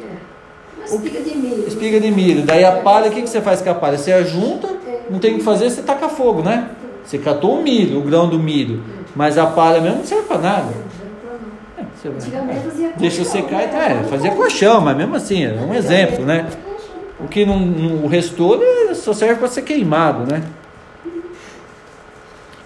[0.00, 1.68] É, espiga de milho.
[1.68, 2.42] Espiga de milho.
[2.42, 3.96] Daí a palha, o que, que você faz com a palha?
[3.96, 4.68] Você ajunta,
[5.08, 6.70] não tem o que fazer, você taca fogo, né?
[7.04, 8.82] Você catou o milho, o grão do milho.
[9.14, 10.72] Mas a palha mesmo não serve para nada.
[12.96, 16.46] Deixa secar e tá, é, fazia colchão, mas mesmo assim, é um exemplo, né?
[17.18, 18.60] O que não, não o restou
[18.94, 20.42] só serve para ser queimado, né?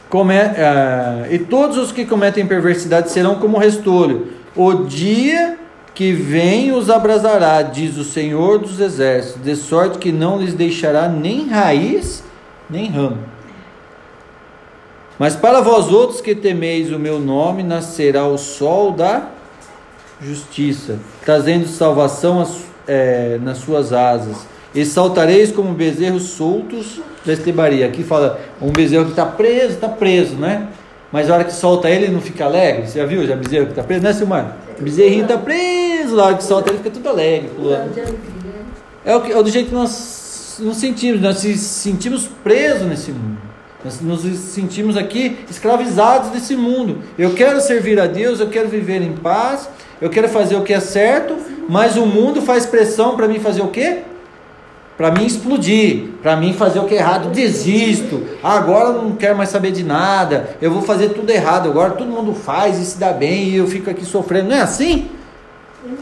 [0.08, 4.28] Come, uh, e todos os que cometem perversidade serão como restolho.
[4.56, 5.56] O dia
[5.94, 11.08] que vem os abrasará, diz o Senhor dos Exércitos, de sorte que não lhes deixará
[11.08, 12.24] nem raiz,
[12.68, 13.18] nem ramo.
[15.20, 19.28] Mas para vós outros que temeis o meu nome, nascerá o sol da
[20.18, 22.42] justiça, trazendo salvação
[22.88, 24.46] é, nas suas asas.
[24.74, 27.84] E saltareis como bezerros soltos da estebaria.
[27.84, 30.68] Aqui fala um bezerro que está preso, está preso, né?
[31.12, 32.88] Mas a hora que solta ele, não fica alegre.
[32.88, 34.56] Você já viu já bezerro que está preso, né, Silmar?
[34.80, 37.92] Bezerrinho está preso, a hora que solta ele fica tudo alegre, pulando.
[39.04, 43.12] É, o que, é do jeito que nós nos sentimos, nós nos sentimos presos nesse
[43.12, 43.49] mundo.
[43.84, 46.98] Nós nos sentimos aqui escravizados desse mundo.
[47.18, 49.68] Eu quero servir a Deus, eu quero viver em paz,
[50.00, 51.36] eu quero fazer o que é certo,
[51.68, 54.00] mas o mundo faz pressão para mim fazer o quê?
[54.98, 58.22] Para mim explodir, para mim fazer o que é errado, desisto.
[58.42, 60.56] Agora eu não quero mais saber de nada.
[60.60, 61.70] Eu vou fazer tudo errado.
[61.70, 64.50] Agora todo mundo faz e se dá bem e eu fico aqui sofrendo.
[64.50, 65.08] Não é assim?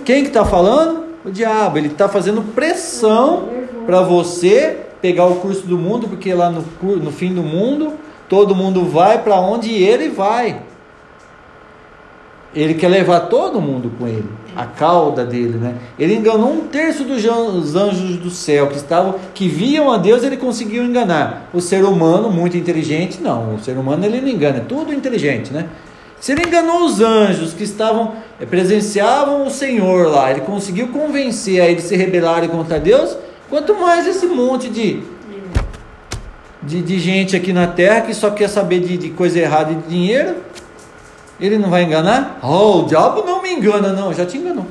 [0.05, 1.05] Quem que está falando?
[1.25, 1.79] O diabo.
[1.79, 3.49] Ele está fazendo pressão
[3.87, 6.65] para você pegar o curso do mundo, porque lá no,
[6.97, 7.95] no fim do mundo,
[8.29, 10.63] todo mundo vai para onde ele vai.
[12.55, 15.75] Ele quer levar todo mundo com ele, a cauda dele, né?
[15.99, 20.37] Ele enganou um terço dos anjos do céu que estavam, que viam a Deus, ele
[20.37, 21.51] conseguiu enganar.
[21.53, 23.55] O ser humano, muito inteligente, não.
[23.55, 25.67] O ser humano ele não engana, é tudo inteligente, né?
[26.21, 31.61] Se ele enganou os anjos que estavam eh, presenciavam o Senhor lá, ele conseguiu convencer
[31.61, 33.17] a eles se rebelarem contra Deus,
[33.49, 35.03] Quanto mais esse monte de,
[36.63, 39.77] de, de gente aqui na terra que só quer saber de, de coisa errada e
[39.77, 40.37] de dinheiro,
[41.41, 42.39] ele não vai enganar?
[42.43, 44.67] Oh, o diabo não me engana, não, já te enganou.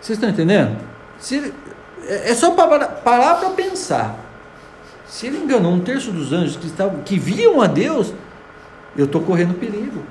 [0.00, 0.76] Vocês estão entendendo?
[1.18, 1.52] Se,
[2.06, 4.14] é, é só parar para pensar.
[5.08, 8.12] Se ele enganou um terço dos anjos que, estavam, que viam a Deus,
[8.96, 10.02] eu estou correndo perigo.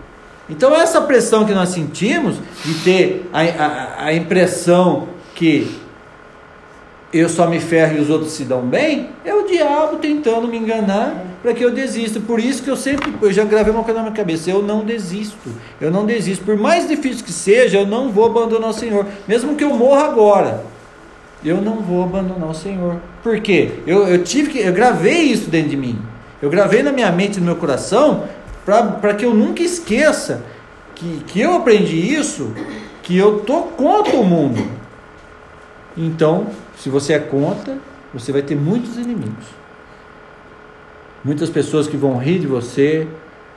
[0.50, 5.69] Então, essa pressão que nós sentimos de ter a, a, a impressão que
[7.13, 10.58] eu só me ferro e os outros se dão bem, é o diabo tentando me
[10.58, 12.19] enganar para que eu desista.
[12.19, 14.84] Por isso que eu sempre, eu já gravei uma coisa na minha cabeça, eu não
[14.84, 15.50] desisto.
[15.80, 16.43] Eu não desisto.
[16.43, 19.06] Por mais difícil que seja, eu não vou abandonar o Senhor.
[19.28, 20.65] Mesmo que eu morra agora,
[21.43, 22.98] eu não vou abandonar o Senhor.
[23.21, 23.71] Por quê?
[23.86, 25.98] Eu, eu tive que, eu gravei isso dentro de mim.
[26.41, 28.26] Eu gravei na minha mente no meu coração
[28.65, 30.43] para que eu nunca esqueça
[30.95, 32.52] que, que eu aprendi isso
[33.04, 34.85] que eu tô contra o mundo.
[35.98, 37.78] Então, se você é contra,
[38.14, 39.46] você vai ter muitos inimigos.
[41.24, 43.08] Muitas pessoas que vão rir de você,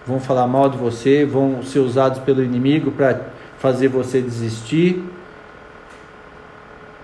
[0.06, 3.20] vão falar mal de você, vão ser usados pelo inimigo para
[3.58, 5.04] fazer você desistir,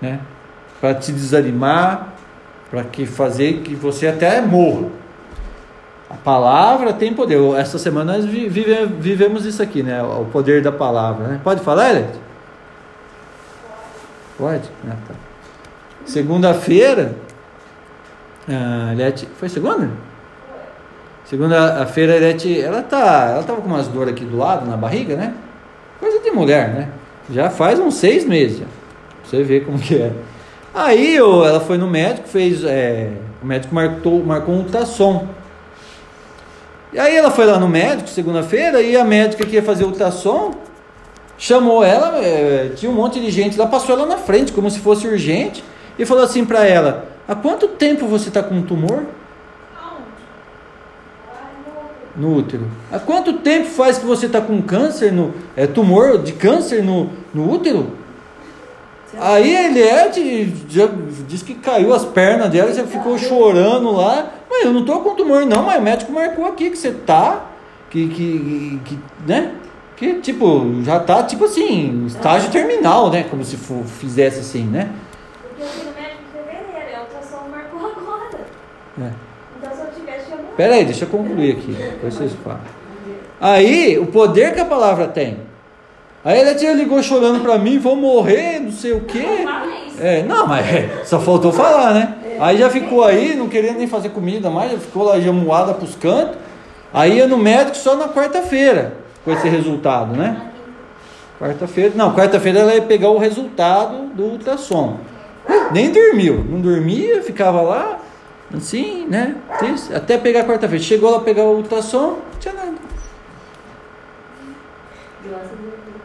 [0.00, 0.20] né?
[0.80, 2.14] Para te desanimar,
[2.70, 4.88] para que fazer que você até morra.
[6.08, 7.38] A palavra tem poder.
[7.58, 8.64] Essa semana nós vive,
[8.98, 10.02] vivemos isso aqui, né?
[10.02, 11.26] O poder da palavra.
[11.26, 11.40] Né?
[11.42, 12.23] Pode falar, Elete?
[14.36, 14.68] Pode?
[14.88, 15.14] Ah, tá.
[16.04, 17.14] Segunda-feira.
[18.92, 19.28] Elete.
[19.38, 19.90] Foi segunda?
[21.24, 22.60] Segunda-feira, a Elete.
[22.60, 23.30] Ela tá.
[23.30, 25.34] Ela tava com umas dores aqui do lado, na barriga, né?
[25.98, 26.88] Coisa de mulher, né?
[27.30, 28.58] Já faz uns seis meses.
[28.58, 28.66] Já.
[29.24, 30.12] Você vê como que é.
[30.74, 32.64] Aí ela foi no médico, fez.
[32.64, 35.28] É, o médico marcou, marcou um ultrassom.
[36.92, 39.88] E aí ela foi lá no médico segunda-feira e a médica que ia fazer o
[39.88, 40.52] ultrassom
[41.36, 44.78] chamou ela, é, tinha um monte de gente lá, passou ela na frente como se
[44.80, 45.64] fosse urgente
[45.98, 49.02] e falou assim para ela: Há quanto tempo você está com um tumor?
[52.16, 52.68] No útero.
[52.92, 57.10] Há quanto tempo faz que você está com câncer, no, é, tumor de câncer no,
[57.32, 58.04] no útero?
[59.18, 60.88] Aí a Eliette já
[61.26, 64.30] disse que caiu as pernas dela, já ficou chorando lá.
[64.48, 67.46] Mas eu não estou com tumor, não, mas o médico marcou aqui que você tá,
[67.90, 69.52] que, que, que né?
[70.04, 73.24] Que tipo, já tá tipo assim, estágio terminal, né?
[73.30, 74.90] Como se for, fizesse assim, né?
[75.48, 78.40] Porque eu fui no médico em fevereiro, a ultrassom marcou agora.
[79.00, 79.10] É.
[79.58, 80.38] Então se eu tivesse, eu.
[80.58, 82.60] Pera aí, deixa eu concluir aqui, depois vocês falam.
[83.40, 85.38] Aí, o poder que a palavra tem.
[86.22, 89.24] Aí ela tinha ligou chorando para mim, vou morrer, não sei o quê.
[89.98, 92.14] É, não, mas só faltou falar, né?
[92.38, 95.94] Aí já ficou aí, não queria nem fazer comida mais, já ficou lá jamuada pros
[95.94, 96.36] cantos.
[96.92, 100.50] Aí ia no médico só na quarta-feira com esse resultado, né?
[101.38, 104.98] Quarta-feira, não, quarta-feira ela ia pegar o resultado do ultrassom.
[105.72, 107.98] Nem dormiu, não dormia, ficava lá,
[108.54, 109.34] assim, né?
[109.94, 110.82] Até pegar quarta-feira.
[110.82, 112.74] Chegou lá pegar o ultrassom, não tinha nada.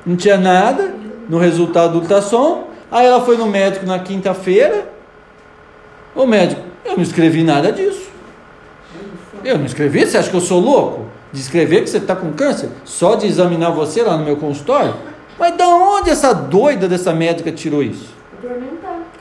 [0.06, 0.96] Não tinha nada
[1.28, 2.68] no resultado do ultrassom.
[2.92, 4.90] Aí ela foi no médico na quinta-feira.
[6.16, 8.10] Ô médico, eu não escrevi nada disso.
[9.44, 10.06] Eu não escrevi?
[10.06, 11.06] Você acha que eu sou louco?
[11.32, 12.70] De escrever que você está com câncer?
[12.84, 14.94] Só de examinar você lá no meu consultório?
[15.38, 18.14] Mas da onde essa doida dessa médica tirou isso?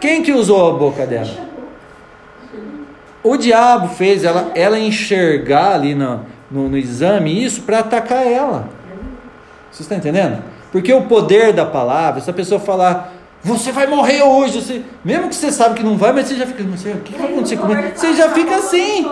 [0.00, 1.30] Quem que usou a boca dela?
[3.22, 8.68] O diabo fez ela, ela enxergar ali no, no, no exame isso para atacar ela.
[9.70, 10.42] Você está entendendo?
[10.72, 15.28] Porque o poder da palavra, se a pessoa falar, você vai morrer hoje, você, mesmo
[15.28, 17.32] que você sabe que não vai, mas você já fica, mas, o que, que vai
[17.32, 17.82] acontecer comigo?
[17.94, 19.08] Você já fica assim.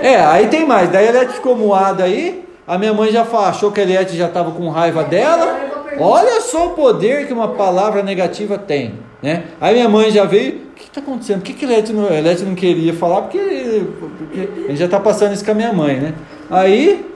[0.00, 0.90] É, aí tem mais.
[0.90, 2.44] Daí a Eliette ficou moada aí.
[2.66, 5.60] A minha mãe já achou que a Eliette já estava com raiva dela.
[5.98, 8.98] Olha só o poder que uma palavra negativa tem.
[9.22, 9.44] Né?
[9.60, 10.66] Aí minha mãe já veio.
[10.72, 11.38] O que está acontecendo?
[11.38, 13.22] Por que, que a Eliette não, não queria falar?
[13.22, 13.38] Porque,
[13.98, 15.96] porque a gente já está passando isso com a minha mãe.
[15.96, 16.14] Né?
[16.50, 17.06] Aí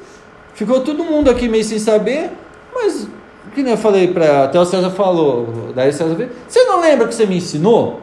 [0.55, 2.31] ficou todo mundo aqui meio sem saber.
[2.75, 3.07] Mas,
[3.55, 4.45] que nem eu falei para.
[4.45, 5.73] Até o César falou.
[5.75, 6.31] Daí o César veio.
[6.49, 8.01] Você não lembra que você me ensinou?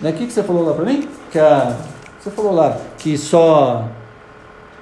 [0.00, 0.10] Né?
[0.10, 1.08] O que, que você falou lá para mim?
[1.30, 1.76] Que a
[2.20, 3.88] você falou lá que só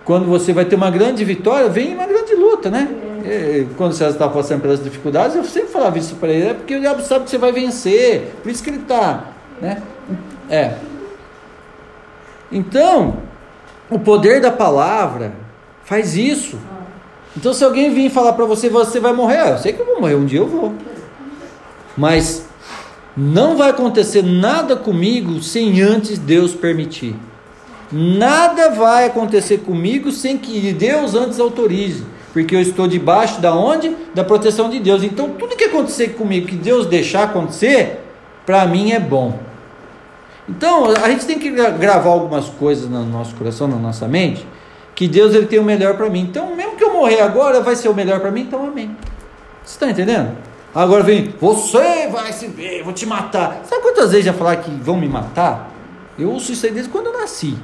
[0.05, 2.89] quando você vai ter uma grande vitória, vem uma grande luta, né?
[3.25, 6.77] E, quando você está passando pelas dificuldades, eu sempre falava isso para ele, é porque
[6.77, 9.25] o diabo sabe que você vai vencer, por isso que ele está,
[9.61, 9.83] né?
[10.49, 10.77] É.
[12.51, 13.19] Então,
[13.91, 15.33] o poder da palavra
[15.85, 16.59] faz isso.
[17.37, 20.01] Então, se alguém vir falar para você, você vai morrer, eu sei que eu vou
[20.01, 20.73] morrer, um dia eu vou.
[21.97, 22.47] Mas
[23.15, 27.15] não vai acontecer nada comigo sem antes Deus permitir.
[27.91, 33.97] Nada vai acontecer comigo sem que Deus antes autorize, porque eu estou debaixo da onde?
[34.15, 35.03] Da proteção de Deus.
[35.03, 38.01] Então, tudo que acontecer comigo, que Deus deixar acontecer,
[38.45, 39.39] para mim é bom.
[40.49, 44.47] Então, a gente tem que gravar algumas coisas no nosso coração, na nossa mente,
[44.95, 46.21] que Deus ele tem o melhor para mim.
[46.21, 48.95] Então, mesmo que eu morrer agora, vai ser o melhor para mim, então amém.
[49.65, 50.37] Você está entendendo?
[50.75, 53.63] Agora vem, você vai se ver, vou te matar.
[53.65, 55.71] Sabe quantas vezes já falar que vão me matar?
[56.19, 57.57] Eu ouço isso aí desde quando eu nasci.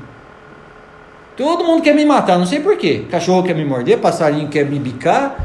[1.36, 3.06] Todo mundo quer me matar, não sei porquê.
[3.10, 5.36] Cachorro quer me morder, passarinho quer me bicar.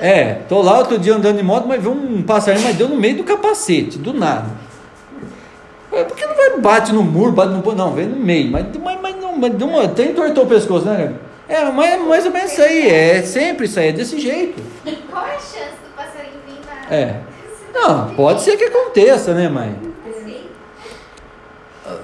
[0.00, 2.96] É, tô lá outro dia andando de moto, mas viu um passarinho, mas deu no
[2.96, 4.46] meio do capacete, do nada.
[5.92, 8.66] É, por que não vai bate no muro, bate no não, vem no meio, mas,
[8.82, 11.14] mas, mas não, mas uma, até entortou o pescoço, né?
[11.48, 14.60] É, mas é mais ou menos isso aí, é sempre isso aí, é desse jeito.
[15.10, 16.96] Qual é a chance do passarinho vir na...
[16.96, 17.20] É.
[17.72, 19.93] Não, pode ser que aconteça, né, mãe?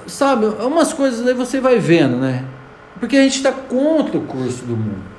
[0.07, 2.45] Sabe, umas coisas aí você vai vendo, né?
[2.99, 5.11] Porque a gente está contra o curso do mundo.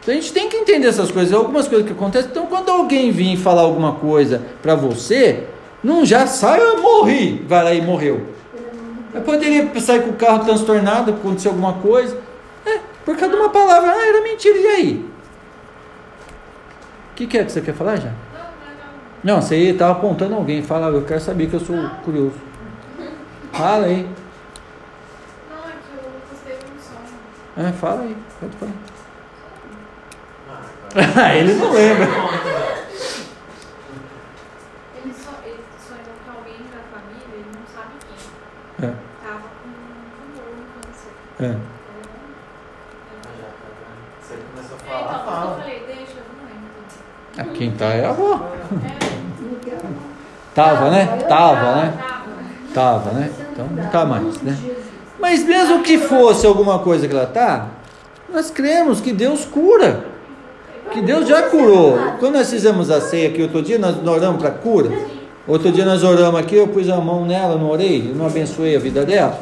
[0.00, 2.30] Então a gente tem que entender essas coisas, algumas coisas que acontecem.
[2.30, 5.46] Então quando alguém vir falar alguma coisa para você,
[5.82, 8.26] não já sai, eu morri, vai lá e morreu.
[9.12, 12.16] Eu poderia sair com o carro transtornado, acontecer alguma coisa.
[12.64, 15.10] É, por causa de uma palavra, ah, era mentira, e aí?
[17.12, 18.12] O que, que é que você quer falar já?
[19.22, 22.49] Não, você estava apontando alguém, fala, eu quero saber que eu sou curioso.
[23.52, 24.08] Fala aí.
[25.50, 27.68] Não, é que eu postei um sonho.
[27.68, 28.72] É, fala aí, pode falar.
[31.24, 32.04] Ah, ele não lembra.
[34.96, 38.92] Ele, só, ele sonhou que alguém da família, ele não sabe quem, É,
[39.22, 39.70] tava com um
[40.26, 41.12] tumor no câncer.
[41.40, 41.42] é.
[41.46, 43.30] Então,
[44.22, 45.50] Você começou a É, falar, então, fala.
[45.50, 46.70] eu falei, deixa, eu não lembro.
[47.38, 48.32] Ah, Quem tá é a avó.
[48.84, 49.10] É,
[50.54, 51.06] Tava, né?
[51.28, 51.94] Tava, né?
[51.96, 52.19] tava.
[52.74, 53.30] Tava, né?
[53.52, 54.56] Então não tá mais, né?
[55.18, 57.68] Mas mesmo que fosse alguma coisa que ela tá,
[58.32, 60.04] nós cremos que Deus cura.
[60.92, 61.98] Que Deus já curou.
[62.18, 64.90] Quando nós fizemos a ceia aqui outro dia, nós oramos para cura.
[65.46, 68.76] Outro dia nós oramos aqui, eu pus a mão nela, não orei, eu não abençoei
[68.76, 69.38] a vida dela.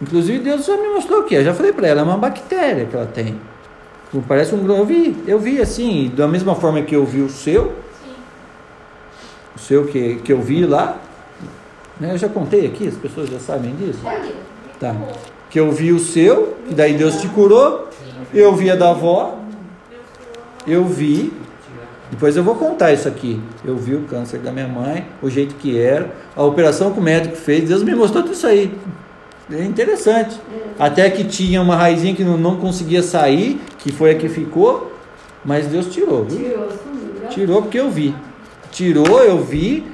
[0.00, 1.34] Inclusive Deus já me mostrou o que?
[1.34, 3.38] Eu já falei para ela, é uma bactéria que ela tem.
[4.26, 4.66] Parece um.
[4.66, 7.72] Eu vi, eu vi assim, da mesma forma que eu vi o seu,
[9.70, 10.98] seu que, que eu vi lá.
[12.00, 12.12] Né?
[12.12, 14.00] Eu já contei aqui, as pessoas já sabem disso.
[14.80, 14.96] Tá.
[15.48, 17.88] Que eu vi o seu, que daí Deus te curou.
[18.34, 19.38] Eu vi a da avó.
[20.66, 21.32] Eu vi.
[22.10, 23.40] Depois eu vou contar isso aqui.
[23.64, 27.02] Eu vi o câncer da minha mãe, o jeito que era, a operação que o
[27.02, 27.68] médico fez.
[27.68, 28.76] Deus me mostrou tudo isso aí.
[29.52, 30.36] É interessante.
[30.78, 34.92] Até que tinha uma raizinha que não, não conseguia sair, que foi a que ficou,
[35.44, 36.58] mas Deus tirou, viu?
[37.28, 38.14] Tirou porque eu vi.
[38.70, 39.84] Tirou, eu vi,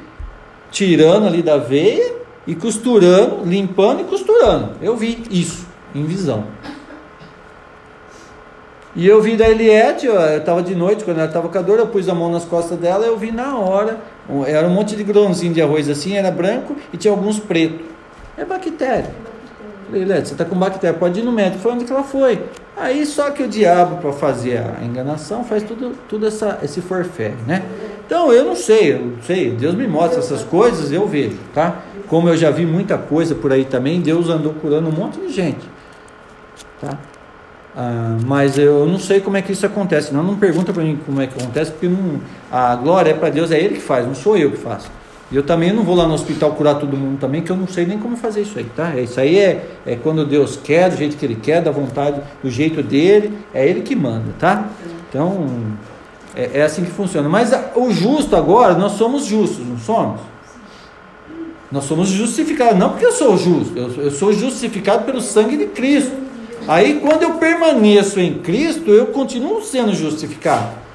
[0.70, 2.14] tirando ali da veia
[2.46, 4.72] e costurando, limpando e costurando.
[4.80, 6.44] Eu vi isso, em visão.
[8.94, 11.78] E eu vi da Eliette, eu estava de noite, quando ela estava com a dor,
[11.78, 13.98] eu pus a mão nas costas dela, eu vi na hora.
[14.46, 17.86] Era um monte de grãozinho de arroz assim, era branco e tinha alguns pretos.
[18.38, 19.10] É bactéria.
[19.86, 21.62] Falei, Eliette, você está com bactéria, pode ir no médico.
[21.62, 22.42] Foi onde que ela foi.
[22.76, 27.32] Aí só que o diabo, para fazer a enganação, faz tudo, tudo essa, esse forfé,
[27.46, 27.62] né?
[28.04, 31.82] Então eu não sei, eu não sei, Deus me mostra essas coisas, eu vejo, tá?
[32.06, 35.32] Como eu já vi muita coisa por aí também, Deus andou curando um monte de
[35.32, 35.66] gente,
[36.80, 36.98] tá?
[37.74, 40.12] Ah, mas eu não sei como é que isso acontece.
[40.12, 42.20] Não, não pergunta para mim como é que acontece, porque não,
[42.50, 44.90] a glória é para Deus, é Ele que faz, não sou eu que faço.
[45.30, 47.66] E eu também não vou lá no hospital curar todo mundo também, que eu não
[47.66, 48.94] sei nem como fazer isso aí, tá?
[49.00, 52.48] Isso aí é, é quando Deus quer, do jeito que Ele quer, da vontade, do
[52.48, 54.68] jeito dele, é Ele que manda, tá?
[55.08, 55.48] Então,
[56.36, 57.28] é, é assim que funciona.
[57.28, 60.20] Mas a- o justo agora, nós somos justos, não somos?
[61.72, 65.66] Nós somos justificados, não porque eu sou justo, eu, eu sou justificado pelo sangue de
[65.66, 66.12] Cristo.
[66.68, 70.85] Aí, quando eu permaneço em Cristo, eu continuo sendo justificado.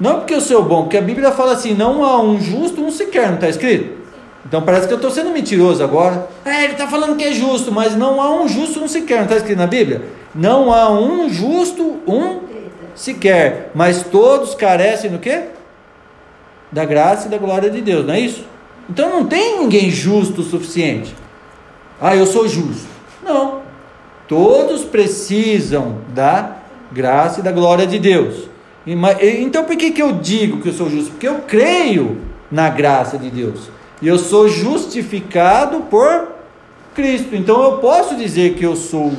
[0.00, 2.90] Não porque eu sou bom, porque a Bíblia fala assim: não há um justo, um
[2.90, 4.00] sequer, não está escrito?
[4.46, 6.26] Então parece que eu estou sendo mentiroso agora.
[6.44, 9.24] É, ele está falando que é justo, mas não há um justo, um sequer, não
[9.24, 10.02] está escrito na Bíblia?
[10.34, 12.40] Não há um justo, um
[12.94, 15.44] sequer, mas todos carecem do quê?
[16.72, 18.44] Da graça e da glória de Deus, não é isso?
[18.88, 21.14] Então não tem ninguém justo o suficiente.
[22.00, 22.88] Ah, eu sou justo.
[23.22, 23.60] Não.
[24.26, 26.56] Todos precisam da
[26.90, 28.49] graça e da glória de Deus.
[28.92, 31.12] Então por que, que eu digo que eu sou justo?
[31.12, 32.18] Porque eu creio
[32.50, 33.68] na graça de Deus.
[34.02, 36.28] E eu sou justificado por
[36.94, 37.34] Cristo.
[37.36, 39.12] Então eu posso dizer que eu sou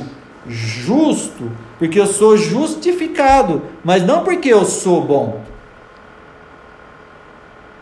[0.46, 5.40] justo, porque eu sou justificado, mas não porque eu sou bom.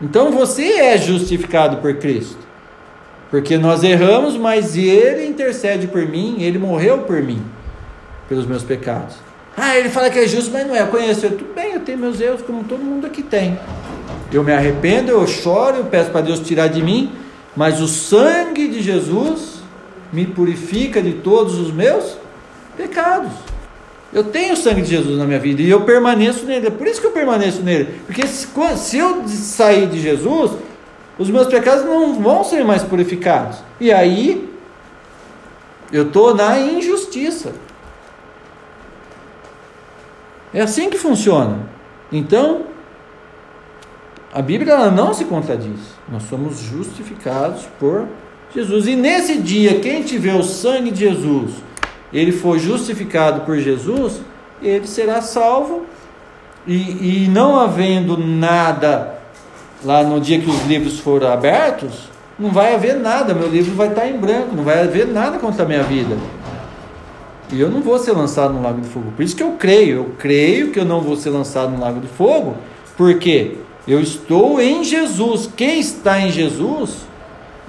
[0.01, 2.39] Então você é justificado por Cristo.
[3.29, 7.41] Porque nós erramos, mas Ele intercede por mim, Ele morreu por mim,
[8.27, 9.15] pelos meus pecados.
[9.55, 10.81] Ah, ele fala que é justo, mas não é.
[10.81, 11.35] Eu conheço ele.
[11.35, 13.59] Tudo bem, eu tenho meus erros, como todo mundo aqui tem.
[14.31, 17.11] Eu me arrependo, eu choro, eu peço para Deus tirar de mim,
[17.55, 19.61] mas o sangue de Jesus
[20.11, 22.17] me purifica de todos os meus
[22.77, 23.31] pecados.
[24.13, 26.67] Eu tenho o sangue de Jesus na minha vida e eu permaneço nele.
[26.67, 28.01] É por isso que eu permaneço nele.
[28.05, 28.47] Porque se,
[28.77, 30.51] se eu sair de Jesus,
[31.17, 33.59] os meus pecados não vão ser mais purificados.
[33.79, 34.49] E aí,
[35.91, 37.53] eu estou na injustiça.
[40.53, 41.59] É assim que funciona.
[42.11, 42.63] Então,
[44.33, 45.79] a Bíblia ela não se contradiz.
[46.11, 48.07] Nós somos justificados por
[48.53, 48.87] Jesus.
[48.87, 51.51] E nesse dia, quem tiver o sangue de Jesus,
[52.13, 54.21] ele for justificado por Jesus,
[54.61, 55.85] ele será salvo.
[56.67, 59.19] E, e não havendo nada
[59.83, 63.33] lá no dia que os livros foram abertos, não vai haver nada.
[63.33, 66.15] Meu livro vai estar em branco, não vai haver nada contra a minha vida.
[67.51, 69.11] E eu não vou ser lançado no lago de fogo.
[69.15, 69.97] Por isso que eu creio.
[69.97, 72.55] Eu creio que eu não vou ser lançado no lago de fogo.
[72.95, 75.49] Porque eu estou em Jesus.
[75.55, 77.05] Quem está em Jesus,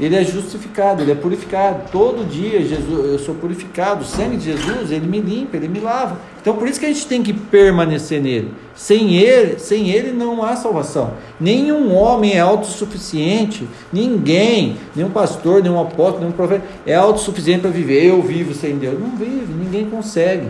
[0.05, 1.89] ele é justificado, ele é purificado.
[1.93, 4.03] Todo dia Jesus, eu sou purificado.
[4.03, 6.19] O sangue de Jesus, ele me limpa, ele me lava.
[6.41, 8.53] Então por isso que a gente tem que permanecer nele.
[8.75, 11.13] Sem ele, sem ele não há salvação.
[11.39, 18.05] Nenhum homem é autossuficiente, ninguém, nenhum pastor, nenhum apóstolo, nenhum profeta é autossuficiente para viver.
[18.05, 18.99] Eu vivo sem Deus.
[18.99, 20.49] Não vive, ninguém consegue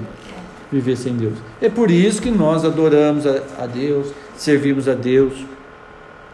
[0.73, 1.35] viver sem Deus.
[1.61, 5.35] É por isso que nós adoramos a, a Deus, servimos a Deus.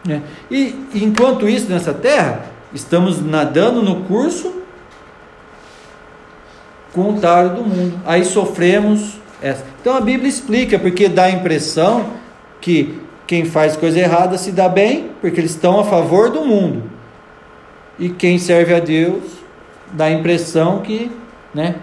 [0.07, 0.23] Né?
[0.49, 4.59] E enquanto isso nessa terra, estamos nadando no curso
[6.93, 8.01] contrário do mundo.
[8.05, 9.65] Aí sofremos essa.
[9.81, 12.07] Então a Bíblia explica, porque dá a impressão
[12.61, 16.85] que quem faz coisa errada se dá bem, porque eles estão a favor do mundo.
[17.99, 19.23] E quem serve a Deus
[19.93, 21.11] dá a impressão que,
[21.55, 21.77] né,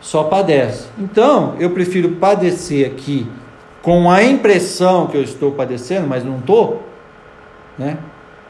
[0.00, 0.88] só padece.
[0.98, 3.26] Então, eu prefiro padecer aqui
[3.82, 6.82] com a impressão que eu estou padecendo, mas não estou,
[7.78, 7.98] né?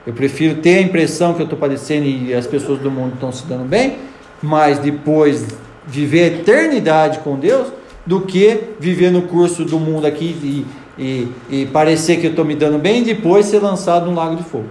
[0.06, 3.30] Eu prefiro ter a impressão que eu estou padecendo e as pessoas do mundo estão
[3.30, 3.98] se dando bem,
[4.42, 5.46] mas depois
[5.86, 7.68] viver a eternidade com Deus,
[8.04, 10.66] do que viver no curso do mundo aqui e,
[10.98, 14.36] e, e parecer que eu estou me dando bem e depois ser lançado no lago
[14.36, 14.66] de fogo.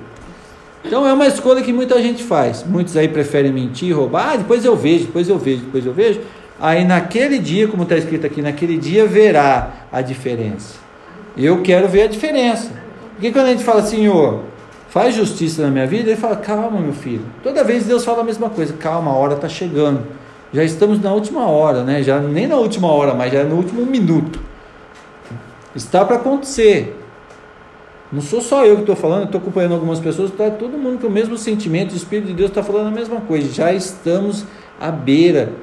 [0.83, 2.65] Então é uma escolha que muita gente faz.
[2.67, 6.19] Muitos aí preferem mentir, roubar, ah, depois eu vejo, depois eu vejo, depois eu vejo.
[6.59, 10.75] Aí naquele dia, como está escrito aqui, naquele dia verá a diferença.
[11.37, 12.71] Eu quero ver a diferença.
[13.13, 14.43] Porque quando a gente fala, Senhor,
[14.91, 17.25] faz justiça na minha vida, ele fala, calma, meu filho.
[17.41, 20.21] Toda vez Deus fala a mesma coisa, calma, a hora está chegando
[20.53, 22.03] já estamos na última hora, né?
[22.03, 24.39] Já nem na última hora, mas já no último minuto.
[25.73, 26.97] Está para acontecer.
[28.11, 31.07] Não sou só eu que estou falando, estou acompanhando algumas pessoas, está todo mundo com
[31.07, 33.49] o mesmo sentimento, o Espírito de Deus está falando a mesma coisa.
[33.53, 34.43] Já estamos
[34.79, 35.53] à beira.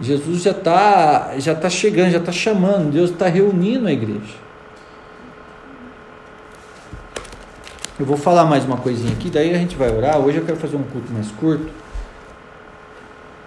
[0.00, 4.34] Jesus já está já tá chegando, já está chamando, Deus está reunindo a igreja.
[7.98, 10.18] Eu vou falar mais uma coisinha aqui, daí a gente vai orar.
[10.18, 11.68] Hoje eu quero fazer um culto mais curto.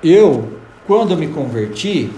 [0.04, 2.12] Eu quando eu me converti,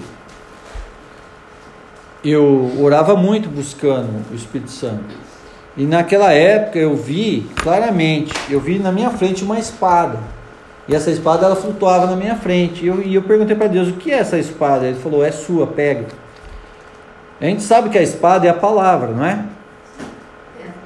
[2.23, 5.15] eu orava muito buscando o Espírito Santo.
[5.78, 10.19] E naquela época eu vi claramente, eu vi na minha frente uma espada.
[10.86, 12.84] E essa espada ela flutuava na minha frente.
[12.84, 14.86] E eu, e eu perguntei para Deus: o que é essa espada?
[14.86, 16.07] Ele falou: é sua, pega.
[17.39, 19.45] A gente sabe que a espada é a palavra, não é?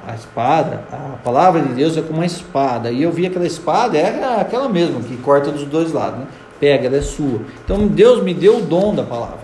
[0.06, 2.90] A espada, a palavra de Deus é como uma espada.
[2.90, 6.20] E eu vi aquela espada, é aquela mesma que corta dos dois lados.
[6.20, 6.26] Né?
[6.62, 7.40] pega, ela é sua.
[7.64, 9.40] Então Deus me deu o dom da palavra.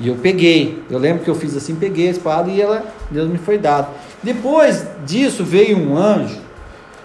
[0.00, 0.82] E eu peguei.
[0.90, 3.86] Eu lembro que eu fiz assim, peguei a espada e ela, Deus me foi dado.
[4.20, 6.40] Depois disso veio um anjo.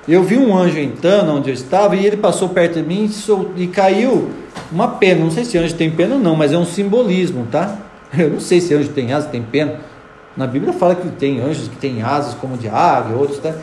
[0.08, 3.08] Eu vi um anjo entrando onde eu estava e ele passou perto de mim
[3.56, 4.32] e, e caiu
[4.72, 5.24] uma pena.
[5.24, 7.78] Não sei se anjo tem pena ou não, mas é um simbolismo, tá?
[8.18, 9.76] Eu não sei se anjo tem asas, tem pena.
[10.36, 13.54] Na Bíblia fala que tem anjos que têm asas como de águia, outros, tá?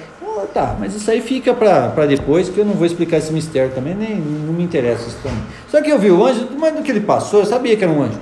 [0.47, 3.95] tá, mas isso aí fica para depois, que eu não vou explicar esse mistério também,
[3.95, 5.43] nem não me interessa isso também.
[5.69, 7.93] Só que eu vi o anjo, mas no que ele passou, eu sabia que era
[7.93, 8.19] um anjo.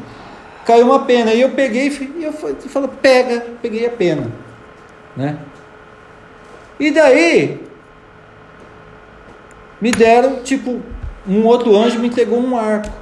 [0.65, 4.31] Caiu uma pena, e eu peguei e eu falei, pega, peguei a pena.
[5.17, 5.39] Né?
[6.79, 7.61] E daí,
[9.81, 10.81] me deram, tipo,
[11.27, 12.93] um outro anjo me entregou um arco.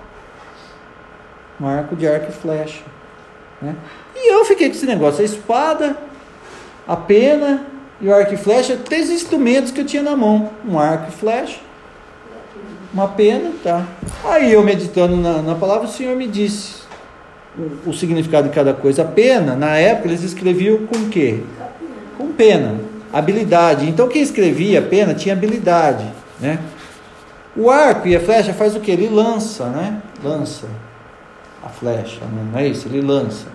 [1.60, 2.82] Um arco de arco e flecha.
[3.62, 3.74] Né?
[4.14, 5.96] E eu fiquei com esse negócio, a espada,
[6.86, 7.66] a pena
[8.00, 11.12] e o arco e flecha, três instrumentos que eu tinha na mão: um arco e
[11.12, 11.58] flecha,
[12.92, 13.86] uma pena, tá?
[14.24, 16.84] Aí eu meditando na, na palavra, o Senhor me disse
[17.58, 19.02] o, o, significado de cada coisa.
[19.02, 21.40] A pena, na época, eles escreviam com quê?
[22.18, 22.78] Com pena,
[23.12, 23.88] habilidade.
[23.88, 26.04] Então quem escrevia pena tinha habilidade,
[26.38, 26.58] né?
[27.56, 28.90] O arco e a flecha faz o que?
[28.90, 30.02] Ele lança, né?
[30.22, 30.66] Lança
[31.64, 32.20] a flecha,
[32.52, 32.88] não é isso?
[32.88, 33.53] Ele lança.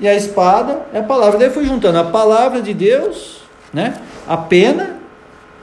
[0.00, 1.38] E a espada é a palavra.
[1.38, 4.00] Daí fui juntando a palavra de Deus né?
[4.26, 4.96] A pena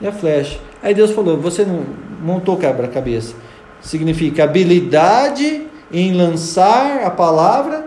[0.00, 0.60] e a flecha.
[0.82, 1.84] Aí Deus falou: Você não
[2.22, 3.34] montou quebra-cabeça.
[3.80, 7.86] Significa habilidade em lançar a palavra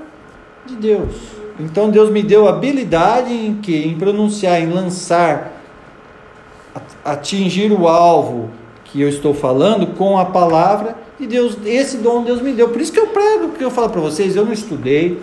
[0.66, 1.14] de Deus.
[1.60, 3.88] Então Deus me deu habilidade em que?
[3.88, 5.54] Em pronunciar, em lançar,
[7.06, 8.50] atingir o alvo
[8.84, 11.58] que eu estou falando com a palavra de Deus.
[11.66, 12.70] Esse dom Deus me deu.
[12.70, 15.22] Por isso que eu prego, que eu falo para vocês, eu não estudei,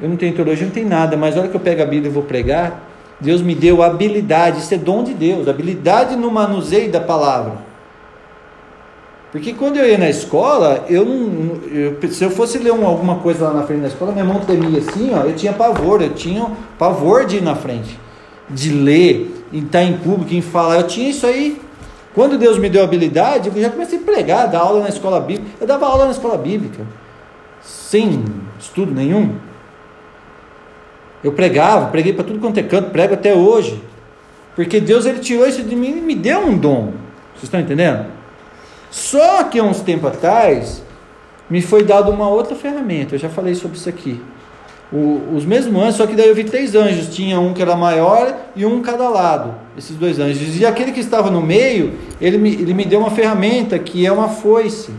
[0.00, 2.10] eu não tenho teologia, não tenho nada, mas a hora que eu pego a Bíblia
[2.10, 2.88] e vou pregar,
[3.20, 7.70] Deus me deu habilidade, isso é dom de Deus, habilidade no manuseio da palavra.
[9.30, 13.16] Porque quando eu ia na escola, eu não, eu, se eu fosse ler uma, alguma
[13.16, 16.14] coisa lá na frente da escola, minha mão tremia assim, ó, eu tinha pavor, eu
[16.14, 17.98] tinha pavor de ir na frente,
[18.48, 21.60] de ler, em estar em público, em falar, eu tinha isso aí.
[22.12, 25.50] Quando Deus me deu habilidade, eu já comecei a pregar, dar aula na escola bíblica.
[25.60, 26.84] Eu dava aula na escola bíblica.
[27.62, 28.24] sem
[28.58, 29.36] estudo nenhum.
[31.22, 33.82] Eu pregava, preguei para tudo quanto é canto, prego até hoje.
[34.56, 36.92] Porque Deus ele tirou isso de mim e me deu um dom.
[37.34, 38.06] Vocês estão entendendo?
[38.90, 40.82] Só que há uns tempos atrás
[41.48, 43.14] me foi dado uma outra ferramenta.
[43.14, 44.20] Eu já falei sobre isso aqui.
[44.92, 47.14] O, os mesmos anjos, só que daí eu vi três anjos.
[47.14, 49.54] Tinha um que era maior e um cada lado.
[49.78, 50.58] Esses dois anjos.
[50.58, 54.10] E aquele que estava no meio, ele me, ele me deu uma ferramenta que é
[54.10, 54.92] uma foice.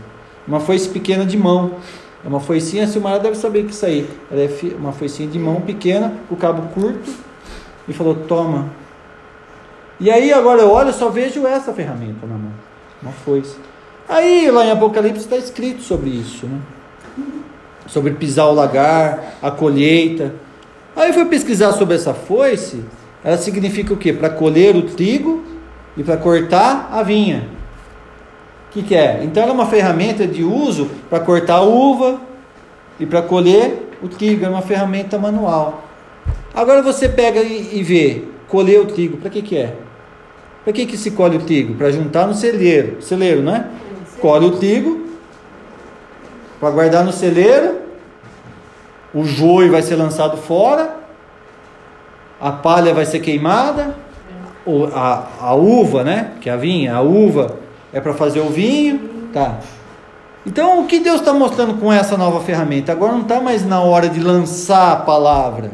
[0.48, 1.72] Uma foice pequena de mão.
[2.24, 4.08] É uma foicinha, a Silmara deve saber que isso aí.
[4.30, 7.10] Ela é uma foicinha de mão pequena, com o cabo curto.
[7.88, 8.70] E falou: Toma.
[9.98, 12.52] E aí agora eu olho só vejo essa ferramenta na mão.
[13.02, 13.56] Uma foice.
[14.08, 16.58] Aí lá em Apocalipse está escrito sobre isso, né?
[17.86, 20.34] Sobre pisar o lagar, a colheita.
[20.94, 22.84] Aí eu fui pesquisar sobre essa foice.
[23.24, 24.12] Ela significa o quê?
[24.12, 25.42] Para colher o trigo
[25.96, 27.48] e para cortar a vinha.
[28.72, 29.20] Que, que é?
[29.22, 32.20] Então ela é uma ferramenta de uso para cortar a uva
[32.98, 34.44] e para colher o trigo.
[34.44, 35.84] É uma ferramenta manual.
[36.54, 39.74] Agora você pega e, e vê, colher o trigo, para que, que é?
[40.64, 41.74] Para que, que se colhe o trigo?
[41.74, 43.66] Para juntar no celeiro, celeiro, não é?
[44.20, 45.06] Colhe o trigo,
[46.60, 47.80] para guardar no celeiro,
[49.12, 50.96] o joio vai ser lançado fora,
[52.40, 53.96] a palha vai ser queimada,
[54.94, 56.32] a, a uva, né?
[56.40, 57.61] Que é a vinha, a uva
[57.92, 59.58] é para fazer o vinho, tá?
[60.44, 62.90] Então, o que Deus está mostrando com essa nova ferramenta?
[62.90, 65.70] Agora não está mais na hora de lançar a palavra,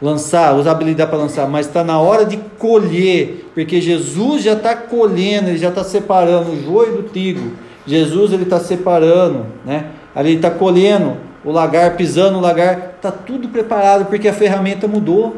[0.00, 4.76] lançar, usar habilidade para lançar, mas está na hora de colher, porque Jesus já está
[4.76, 7.52] colhendo, ele já está separando o joio do trigo.
[7.86, 9.86] Jesus ele está separando, né?
[10.14, 15.36] Ali está colhendo o lagar, pisando o lagar, está tudo preparado porque a ferramenta mudou.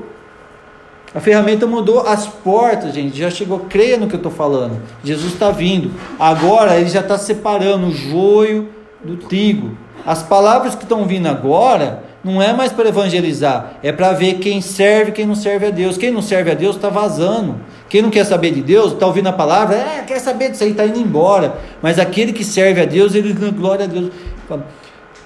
[1.14, 3.18] A ferramenta mudou as portas, gente.
[3.18, 4.80] Já chegou, creia no que eu estou falando.
[5.02, 5.90] Jesus está vindo.
[6.18, 8.68] Agora ele já está separando o joio
[9.02, 9.76] do trigo.
[10.04, 14.60] As palavras que estão vindo agora não é mais para evangelizar, é para ver quem
[14.60, 15.96] serve e quem não serve a Deus.
[15.96, 17.56] Quem não serve a Deus está vazando.
[17.88, 20.72] Quem não quer saber de Deus, está ouvindo a palavra, é, quer saber disso aí,
[20.72, 21.58] está indo embora.
[21.80, 24.10] Mas aquele que serve a Deus, ele glória a Deus.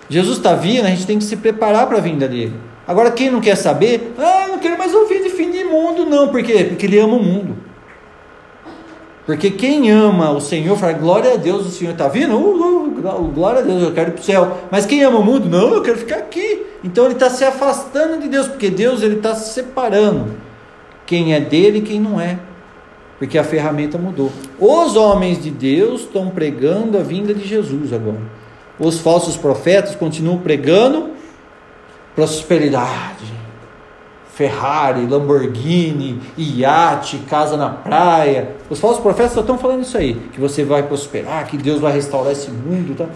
[0.09, 2.55] Jesus está vindo, a gente tem que se preparar para a vinda dele.
[2.87, 6.29] Agora, quem não quer saber, ah, não quero mais ouvir de fim de mundo, não.
[6.29, 6.65] Por quê?
[6.65, 7.57] Porque ele ama o mundo.
[9.25, 13.29] Porque quem ama o Senhor fala, glória a Deus, o Senhor está vindo, uh, uh,
[13.33, 14.59] glória a Deus, eu quero ir para o céu.
[14.71, 16.67] Mas quem ama o mundo, não, eu quero ficar aqui.
[16.83, 20.35] Então ele está se afastando de Deus, porque Deus ele está separando
[21.07, 22.39] quem é dele e quem não é.
[23.17, 24.33] Porque a ferramenta mudou.
[24.59, 28.19] Os homens de Deus estão pregando a vinda de Jesus agora.
[28.81, 31.11] Os falsos profetas continuam pregando
[32.15, 33.43] prosperidade
[34.35, 38.57] Ferrari, Lamborghini, iate, casa na praia.
[38.71, 42.33] Os falsos profetas estão falando isso aí, que você vai prosperar, que Deus vai restaurar
[42.33, 43.07] esse mundo, tá?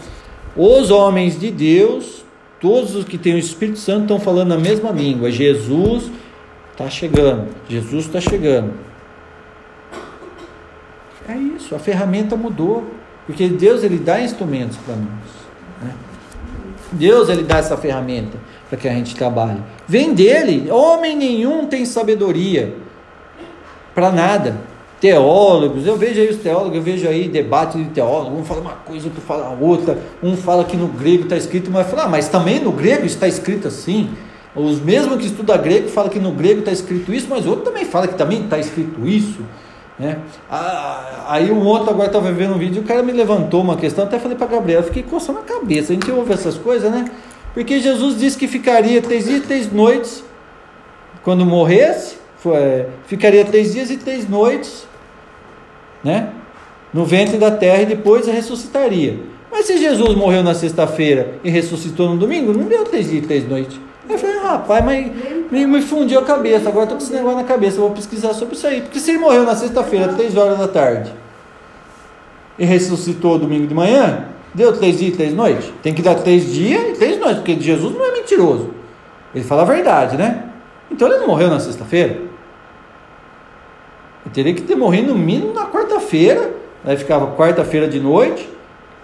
[0.54, 2.24] Os homens de Deus,
[2.60, 5.30] todos os que têm o Espírito Santo estão falando a mesma língua.
[5.30, 6.10] Jesus
[6.72, 7.48] está chegando.
[7.66, 8.74] Jesus está chegando.
[11.26, 12.84] É isso, a ferramenta mudou,
[13.26, 15.82] porque Deus ele dá instrumentos para nós.
[15.82, 15.94] Né?
[16.92, 18.38] Deus ele dá essa ferramenta
[18.68, 19.60] para que a gente trabalhe.
[19.86, 20.70] Vem dele.
[20.70, 22.74] Homem nenhum tem sabedoria
[23.94, 24.56] para nada.
[25.00, 28.72] Teólogos, eu vejo aí os teólogos, eu vejo aí debate de teólogos, um fala uma
[28.72, 32.28] coisa, outro fala outra, um fala que no grego está escrito, mas fala, ah, mas
[32.28, 34.08] também no grego está escrito assim.
[34.54, 37.84] Os mesmos que estudam grego falam que no grego está escrito isso, mas outro também
[37.84, 39.42] fala que também está escrito isso.
[39.98, 40.18] Né?
[40.50, 44.04] Ah, aí um outro agora estava vendo um vídeo, o cara me levantou uma questão,
[44.04, 45.92] até falei para Gabriel, fiquei coçando a cabeça.
[45.92, 47.04] A gente ouve essas coisas, né?
[47.56, 50.22] Porque Jesus disse que ficaria três dias e três noites
[51.22, 54.86] quando morresse, foi, ficaria três dias e três noites,
[56.04, 56.34] né?
[56.92, 59.20] No ventre da terra e depois ressuscitaria.
[59.50, 63.26] Mas se Jesus morreu na sexta-feira e ressuscitou no domingo, não deu três dias e
[63.26, 63.80] três noites.
[64.06, 65.10] Eu falei, rapaz, mas
[65.50, 68.54] me, me fundiu a cabeça, agora estou com esse negócio na cabeça, vou pesquisar sobre
[68.54, 68.82] isso aí.
[68.82, 71.10] Porque se ele morreu na sexta-feira, três horas da tarde,
[72.58, 75.70] e ressuscitou domingo de manhã, Deu três dias e três noites?
[75.82, 78.70] Tem que dar três dias e três noites, porque Jesus não é mentiroso.
[79.34, 80.44] Ele fala a verdade, né?
[80.90, 82.14] Então ele não morreu na sexta-feira.
[84.24, 86.54] Ele teria que ter morrido no mínimo na quarta-feira.
[86.82, 88.48] Aí ficava quarta-feira de noite,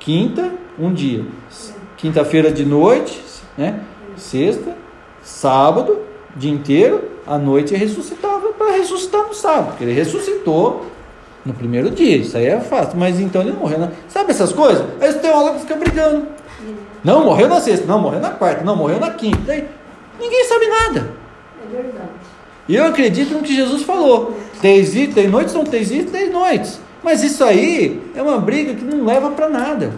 [0.01, 1.27] quinta, um dia.
[1.99, 3.23] Quinta-feira de noite,
[3.59, 3.81] né?
[4.17, 4.75] Sexta,
[5.23, 5.99] sábado,
[6.35, 10.87] dia inteiro, à noite ressuscitava para ressuscitar no sábado, porque ele ressuscitou
[11.45, 12.99] no primeiro dia, isso aí é fácil.
[12.99, 13.79] Mas então ele morreu.
[13.79, 13.89] Na...
[14.09, 14.85] Sabe essas coisas?
[15.01, 16.27] Aí os teólogos ficam brigando.
[17.03, 19.53] Não, morreu na sexta, não, morreu na quarta, não, morreu na quinta.
[19.53, 19.67] Aí,
[20.21, 21.11] ninguém sabe nada.
[21.65, 22.09] É verdade.
[22.69, 24.37] E eu acredito no que Jesus falou.
[24.61, 26.81] Três dias, três noites são três dias, três noites.
[27.03, 29.93] Mas isso aí é uma briga que não leva para nada.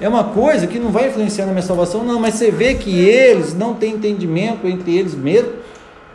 [0.00, 3.00] É uma coisa que não vai influenciar na minha salvação, não, mas você vê que
[3.00, 5.54] eles não têm entendimento entre eles mesmos.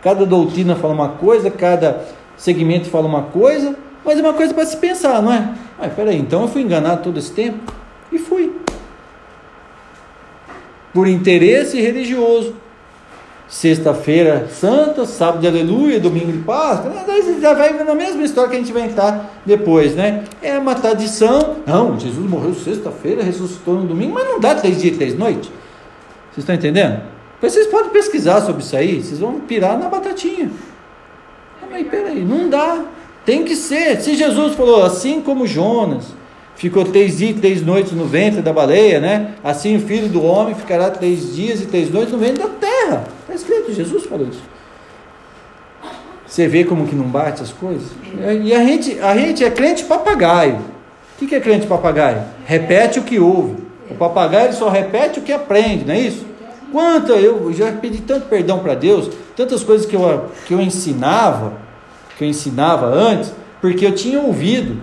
[0.02, 2.06] Cada doutrina fala uma coisa, cada
[2.38, 5.54] segmento fala uma coisa, mas é uma coisa para se pensar, não é?
[5.80, 7.74] Mas peraí, então eu fui enganado todo esse tempo?
[8.12, 8.56] E fui.
[10.94, 12.56] Por interesse religioso.
[13.48, 16.92] Sexta-feira santa, sábado de aleluia, domingo de Páscoa,
[17.40, 20.24] já vai na mesma história que a gente vai entrar depois, né?
[20.42, 21.58] É uma tradição.
[21.66, 25.52] Não, Jesus morreu sexta-feira, ressuscitou no domingo, mas não dá três dias e três noites.
[26.32, 27.02] Vocês estão entendendo?
[27.40, 30.50] Vocês podem pesquisar sobre isso aí, vocês vão pirar na batatinha.
[31.70, 32.86] Mas peraí, não dá.
[33.26, 34.02] Tem que ser.
[34.02, 36.06] Se Jesus falou assim como Jonas
[36.56, 39.36] ficou três dias e três noites no ventre da baleia, né?
[39.44, 43.06] Assim o filho do homem ficará três dias e três noites no ventre da terra.
[43.22, 44.42] Está escrito, Jesus falou isso.
[46.26, 47.90] Você vê como que não bate as coisas?
[48.44, 50.60] E a gente, a gente é crente papagaio.
[51.22, 52.24] O que é crente papagaio?
[52.44, 53.56] Repete o que ouve.
[53.90, 56.26] O papagaio só repete o que aprende, não é isso?
[56.72, 61.54] Quanto eu já pedi tanto perdão para Deus, tantas coisas que eu, que eu ensinava,
[62.18, 64.82] que eu ensinava antes, porque eu tinha ouvido.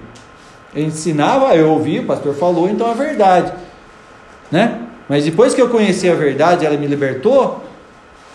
[0.74, 3.53] Eu ensinava, eu ouvi, o pastor falou, então é verdade.
[4.51, 4.81] Né?
[5.09, 7.64] Mas depois que eu conheci a verdade, ela me libertou,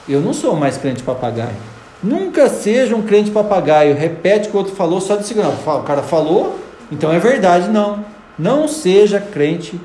[0.07, 1.55] eu não sou mais crente papagaio.
[2.03, 3.95] Nunca seja um crente papagaio.
[3.95, 5.49] Repete o que o outro falou só de segurar.
[5.49, 6.59] O cara falou,
[6.91, 7.69] então é verdade.
[7.69, 8.05] Não.
[8.37, 9.79] Não seja crente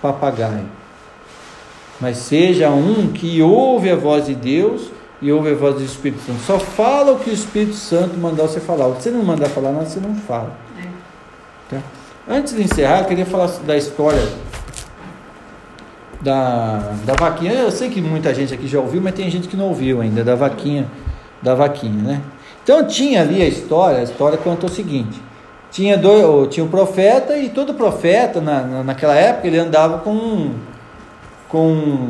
[0.00, 0.66] papagaio.
[2.00, 4.90] Mas seja um que ouve a voz de Deus
[5.22, 6.40] e ouve a voz do Espírito Santo.
[6.40, 8.94] Só fala o que o Espírito Santo mandar você falar.
[8.96, 10.56] Se você não mandar falar nada, você não fala.
[11.68, 11.78] Tá?
[12.28, 14.22] Antes de encerrar, eu queria falar da história
[16.20, 17.52] da, da vaquinha.
[17.52, 20.24] Eu sei que muita gente aqui já ouviu, mas tem gente que não ouviu ainda,
[20.24, 20.86] da vaquinha,
[21.42, 22.22] da vaquinha, né?
[22.62, 25.20] Então tinha ali a história, a história conta o seguinte.
[25.70, 30.10] Tinha, dois, tinha um profeta e todo profeta, na, na, naquela época, ele andava com
[30.10, 30.54] um,
[31.48, 32.08] com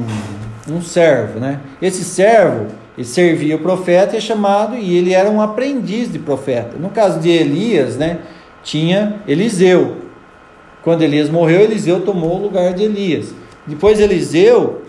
[0.69, 1.61] um servo, né?
[1.81, 2.67] Esse servo,
[2.97, 6.77] ele servia o profeta e é chamado, e ele era um aprendiz de profeta.
[6.79, 8.19] No caso de Elias, né?
[8.63, 9.97] Tinha Eliseu.
[10.83, 13.35] Quando Elias morreu, Eliseu tomou o lugar de Elias.
[13.67, 14.83] Depois Eliseu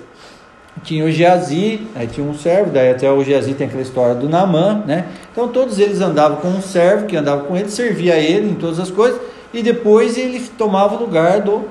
[0.84, 4.28] tinha o Geazi, aí tinha um servo, daí até o Geazi tem aquela história do
[4.28, 5.06] Namã, né?
[5.32, 8.56] Então todos eles andavam com um servo que andava com ele, servia a ele em
[8.56, 9.20] todas as coisas,
[9.54, 11.66] e depois ele tomava o lugar do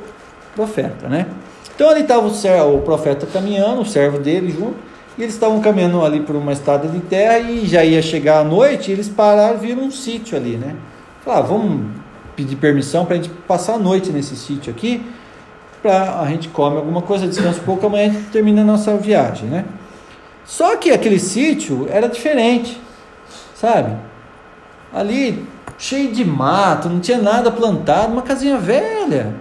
[0.54, 1.26] profeta, né?
[1.74, 4.76] Então ali estava o, o profeta caminhando, o servo dele junto,
[5.18, 8.44] e eles estavam caminhando ali por uma estrada de terra e já ia chegar a
[8.44, 10.76] noite, eles pararam viram um sítio ali, né?
[11.24, 11.86] Falaram, ah, vamos
[12.34, 15.04] pedir permissão para a gente passar a noite nesse sítio aqui,
[15.82, 18.96] para a gente come alguma coisa, descansa um pouco, amanhã a gente termina a nossa
[18.96, 19.64] viagem, né?
[20.44, 22.80] Só que aquele sítio era diferente,
[23.54, 23.96] sabe?
[24.92, 25.46] Ali
[25.78, 29.34] cheio de mato, não tinha nada plantado, uma casinha velha,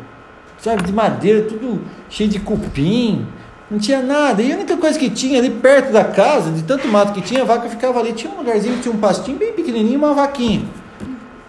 [0.57, 3.25] sabe, de madeira, tudo cheio de cupim,
[3.69, 4.41] não tinha nada.
[4.41, 7.43] E a única coisa que tinha ali perto da casa, de tanto mato que tinha,
[7.43, 10.63] a vaca ficava ali, tinha um lugarzinho, tinha um pastinho bem pequenininho, uma vaquinha.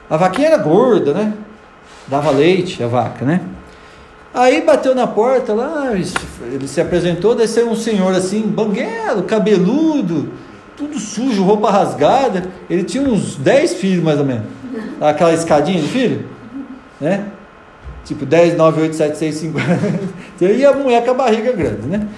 [0.08, 1.32] A vaquinha era gorda, né?
[2.06, 3.40] Dava leite a vaca, né?
[4.32, 10.30] Aí bateu na porta lá, ele se apresentou, desceu um senhor assim, banguelo, cabeludo,
[10.76, 12.44] tudo sujo, roupa rasgada.
[12.68, 14.44] Ele tinha uns 10 filhos mais ou menos.
[15.00, 16.28] Aquela escadinha de filho,
[17.00, 17.26] né?
[18.04, 19.58] Tipo 10, 9, 8, 7, 6, 5.
[20.40, 22.08] e a mulher com a barriga grande, né?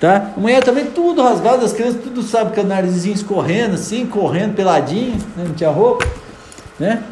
[0.00, 0.32] Tá?
[0.36, 4.54] A mulher também tudo rasgado, as crianças tudo sabe com o narizinho escorrendo assim, correndo
[4.54, 5.44] peladinho, né?
[5.46, 6.06] não tinha roupa,
[6.78, 7.02] né?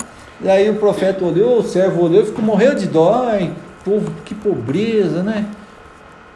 [0.40, 3.26] E aí o profeta olhou, o servo olhou e ficou morreu de dó,
[3.84, 5.46] povo, que pobreza, né?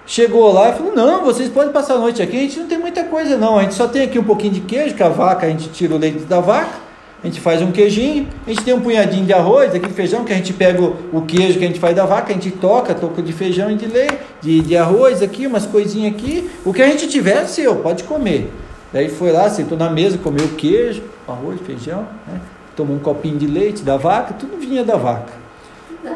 [0.07, 2.37] Chegou lá e falou: Não, vocês podem passar a noite aqui.
[2.37, 3.59] A gente não tem muita coisa, não.
[3.59, 5.95] A gente só tem aqui um pouquinho de queijo, que a vaca, a gente tira
[5.95, 6.79] o leite da vaca,
[7.23, 8.27] a gente faz um queijinho.
[8.47, 11.23] A gente tem um punhadinho de arroz, aqui de feijão, que a gente pega o,
[11.23, 13.87] queijo que a gente faz da vaca, a gente toca, toca de feijão e de
[13.87, 16.51] leite, de, de arroz aqui, umas coisinhas aqui.
[16.65, 18.51] O que a gente tiver é seu, pode comer.
[18.93, 22.41] Daí foi lá, sentou na mesa, comeu queijo, arroz, feijão, né?
[22.75, 25.41] tomou um copinho de leite da vaca, tudo vinha da vaca.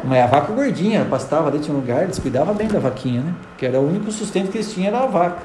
[0.03, 3.33] Mas a vaca gordinha, pastava ali, tinha um lugar, eles cuidavam bem da vaquinha, né?
[3.55, 5.43] Que era o único sustento que eles tinham era a vaca.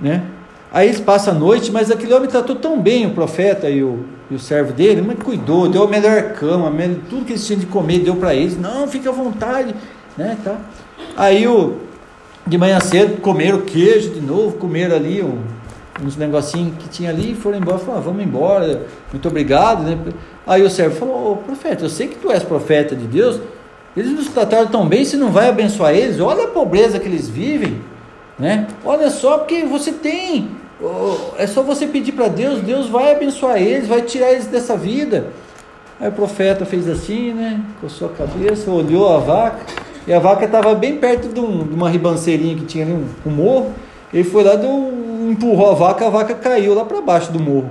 [0.00, 0.22] Né?
[0.72, 4.04] Aí eles passam a noite, mas aquele homem tratou tão bem o profeta e o,
[4.30, 6.72] e o servo dele, mas cuidou, deu a melhor cama,
[7.08, 8.56] tudo que eles tinham de comer, deu para eles.
[8.56, 9.74] Não, fica à vontade,
[10.16, 10.36] né?
[10.44, 10.56] Tá?
[11.16, 11.78] Aí o,
[12.46, 15.38] de manhã cedo comeram queijo de novo, comeram ali um,
[16.04, 19.98] uns negocinhos que tinha ali, foram embora, falaram, ah, vamos embora, muito obrigado, né?
[20.46, 23.40] Aí o servo falou, profeta, eu sei que tu és profeta de Deus,
[23.96, 26.20] eles nos trataram tão bem, você não vai abençoar eles?
[26.20, 27.80] Olha a pobreza que eles vivem,
[28.38, 28.68] né?
[28.84, 30.48] Olha só, porque você tem,
[31.36, 35.26] é só você pedir para Deus, Deus vai abençoar eles, vai tirar eles dessa vida.
[36.00, 37.60] Aí o profeta fez assim, né?
[37.80, 39.58] Coçou a cabeça, olhou a vaca,
[40.06, 43.06] E a vaca estava bem perto de, um- de uma ribanceirinha que tinha ali, um,
[43.26, 43.72] um morro.
[44.12, 44.92] Ele foi lá, deu,
[45.30, 47.70] empurrou a vaca, a vaca caiu lá para baixo do morro.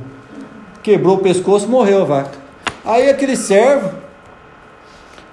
[0.83, 2.37] Quebrou o pescoço, morreu a vaca.
[2.85, 3.89] Aí aquele servo,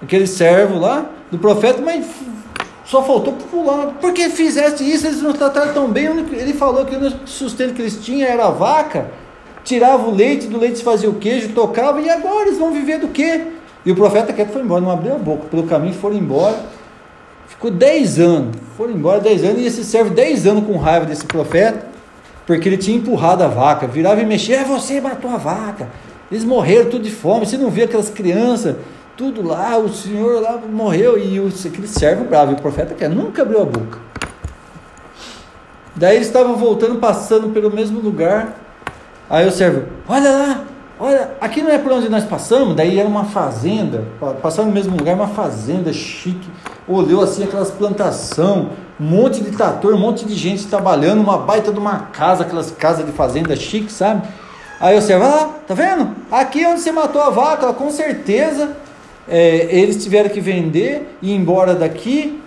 [0.03, 2.07] aquele servo lá do profeta, mas
[2.87, 3.97] só faltou pular.
[4.01, 6.07] Porque fizesse isso, eles não trataram tão bem.
[6.33, 9.11] Ele falou que o único sustento que eles tinham era a vaca.
[9.65, 13.01] Tirava o leite, do leite se fazia o queijo, tocava, e agora eles vão viver
[13.01, 13.49] do quê?
[13.85, 15.49] E o profeta quieto foi embora, não abriu a boca.
[15.49, 16.57] Pelo caminho foram embora.
[17.49, 18.57] Ficou 10 anos.
[18.77, 21.87] Foram embora 10 anos, e esse servo 10 anos com raiva desse profeta,
[22.47, 25.89] porque ele tinha empurrado a vaca, virava e mexia, é você matou a vaca.
[26.31, 27.47] Eles morreram tudo de fome.
[27.47, 28.77] Você não via aquelas crianças,
[29.17, 33.43] tudo lá, o senhor lá morreu, e o, aquele servo bravo, o profeta que nunca
[33.43, 33.99] abriu a boca.
[35.95, 38.55] Daí eles estavam voltando, passando pelo mesmo lugar.
[39.31, 40.65] Aí o servo, olha lá,
[41.01, 42.77] olha, aqui não é por onde nós passamos.
[42.77, 46.49] Daí era uma fazenda, pa- passando no mesmo lugar, uma fazenda chique.
[46.87, 51.73] Olhou assim aquelas plantação, um monte de trator, um monte de gente trabalhando, uma baita
[51.73, 54.29] de uma casa, aquelas casas de fazenda chique, sabe?
[54.79, 56.15] Aí o servo, ah, tá vendo?
[56.31, 58.77] Aqui é onde você matou a vaca, com certeza.
[59.29, 62.41] É, eles tiveram que vender e ir embora daqui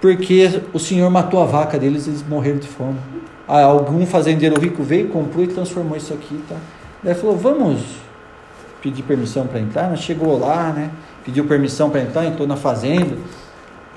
[0.00, 2.98] porque o senhor matou a vaca deles, eles morreram de fome.
[3.48, 6.56] Aí algum fazendeiro rico veio, comprou e transformou isso aqui, tá?
[7.02, 7.80] Daí falou, vamos
[8.82, 9.88] pedir permissão para entrar.
[9.88, 10.90] Nós chegou lá, né?
[11.24, 13.16] Pediu permissão para entrar, entrou na fazenda.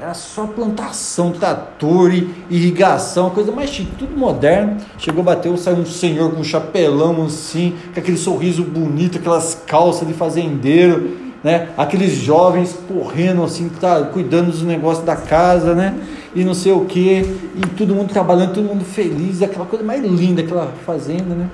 [0.01, 4.77] Era só plantação, trator, e irrigação, coisa mais chique, tudo moderno.
[4.97, 10.07] Chegou, bateu, saiu um senhor com um chapelão assim, com aquele sorriso bonito, aquelas calças
[10.07, 11.69] de fazendeiro, né?
[11.77, 15.95] Aqueles jovens correndo assim, tá, cuidando dos negócios da casa, né?
[16.35, 17.21] E não sei o que,
[17.55, 21.49] e todo mundo trabalhando, todo mundo feliz, aquela coisa mais linda, aquela fazenda, né?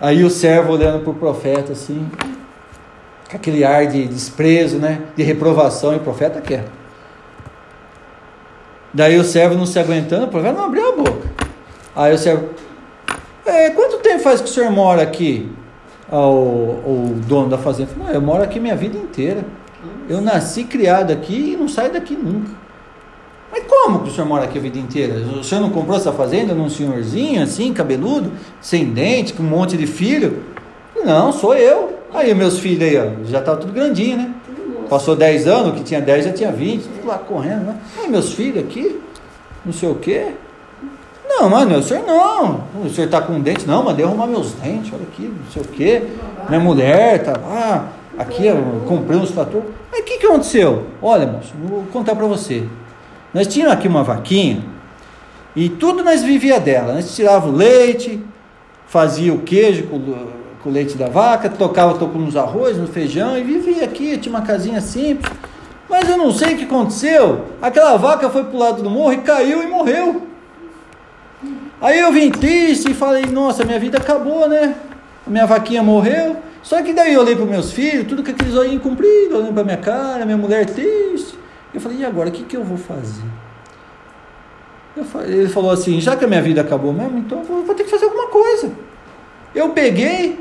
[0.00, 2.06] Aí o servo olhando para o profeta assim,
[3.30, 5.02] com aquele ar de desprezo, né?
[5.16, 6.66] De reprovação, e o profeta quer.
[8.92, 11.28] Daí o servo não se aguentando, o profeta não abriu a boca.
[11.94, 12.50] Aí o servo,
[13.44, 15.50] "É, quanto tempo faz que o senhor mora aqui?
[16.10, 19.44] Ao, o dono da fazenda falou, "Não, eu moro aqui minha vida inteira.
[20.08, 22.50] Eu nasci criado aqui e não saio daqui nunca.
[23.52, 25.14] Mas como que o senhor mora aqui a vida inteira?
[25.14, 29.76] O senhor não comprou essa fazenda num senhorzinho assim, cabeludo, sem dente, com um monte
[29.76, 30.42] de filho?
[31.04, 31.98] Não, sou eu.
[32.12, 34.34] Aí meus filhos aí, ó, já estavam tudo grandinho, né?
[34.88, 37.76] Passou 10 anos, que tinha 10 já tinha 20, tudo lá correndo, né?
[37.98, 38.98] Aí meus filhos aqui,
[39.64, 40.32] não sei o quê.
[41.40, 42.64] Não, mano, o senhor não.
[42.84, 43.64] O senhor está com dente?
[43.64, 46.02] Não, mandei arrumar meus dentes, olha aqui, não sei o quê.
[46.48, 48.56] Minha mulher tá lá, aqui eu
[48.88, 49.62] comprei uns trator.
[49.92, 50.86] Aí o que, que aconteceu?
[51.00, 52.64] Olha, moço, vou contar para você.
[53.32, 54.64] Nós tínhamos aqui uma vaquinha
[55.54, 56.94] e tudo nós vivia dela.
[56.94, 58.20] Nós tirava o leite,
[58.88, 60.00] fazia o queijo com,
[60.60, 64.18] com o leite da vaca, tocava tocando nos arroz, no feijão e vivia aqui.
[64.18, 65.32] Tinha uma casinha simples.
[65.88, 67.44] Mas eu não sei o que aconteceu.
[67.62, 70.27] Aquela vaca foi pro lado do morro e caiu e morreu.
[71.80, 74.74] Aí eu vim triste e falei, nossa, minha vida acabou, né?
[75.26, 76.36] Minha vaquinha morreu.
[76.62, 79.64] Só que daí eu olhei para meus filhos, tudo com aqueles olhinhos compridos, olhando para
[79.64, 81.38] minha cara, minha mulher triste.
[81.72, 83.24] Eu falei, e agora, o que, que eu vou fazer?
[84.96, 87.74] Eu falei, ele falou assim, já que a minha vida acabou mesmo, então eu vou,
[87.74, 88.72] ter que fazer alguma coisa.
[89.54, 90.40] Eu peguei,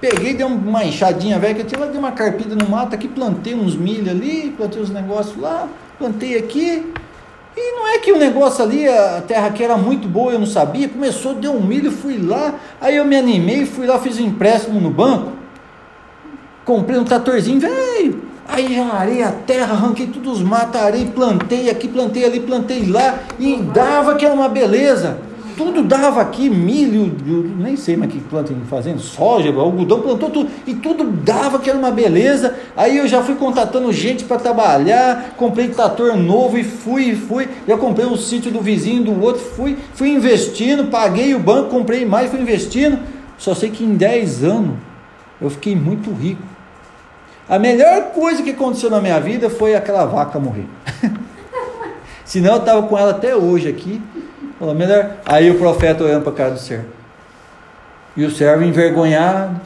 [0.00, 3.08] peguei, dei uma enxadinha velha, que eu tinha lá, dei uma carpida no mato aqui,
[3.08, 5.68] plantei uns milho ali, plantei uns negócios lá,
[5.98, 6.92] plantei aqui.
[7.56, 10.46] E não é que o negócio ali, a terra aqui era muito boa, eu não
[10.46, 10.88] sabia.
[10.88, 12.54] Começou, deu um milho, fui lá.
[12.80, 15.32] Aí eu me animei, fui lá, fiz um empréstimo no banco.
[16.64, 18.22] Comprei um tratorzinho, velho.
[18.48, 23.20] Aí arei a terra, arranquei todos os matos, arei, plantei aqui, plantei ali, plantei lá.
[23.38, 25.18] E dava que era uma beleza.
[25.56, 27.14] Tudo dava aqui, milho,
[27.58, 30.50] nem sei mais que planta em fazenda, soja, algodão, plantou tudo.
[30.66, 32.54] E tudo dava que era uma beleza.
[32.76, 37.48] Aí eu já fui contatando gente para trabalhar, comprei trator novo e fui, fui.
[37.66, 42.04] Já comprei o sítio do vizinho, do outro, fui, fui investindo, paguei o banco, comprei
[42.04, 42.98] mais, fui investindo.
[43.38, 44.76] Só sei que em 10 anos
[45.40, 46.42] eu fiquei muito rico.
[47.48, 50.66] A melhor coisa que aconteceu na minha vida foi aquela vaca morrer.
[52.24, 54.00] Senão eu estava com ela até hoje aqui.
[54.62, 55.16] Falou, melhor.
[55.26, 56.86] Aí o profeta olhando para a cara do servo.
[58.16, 59.60] E o servo envergonhado.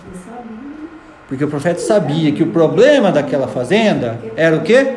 [1.29, 4.97] Porque o profeta sabia que o problema daquela fazenda era o quê?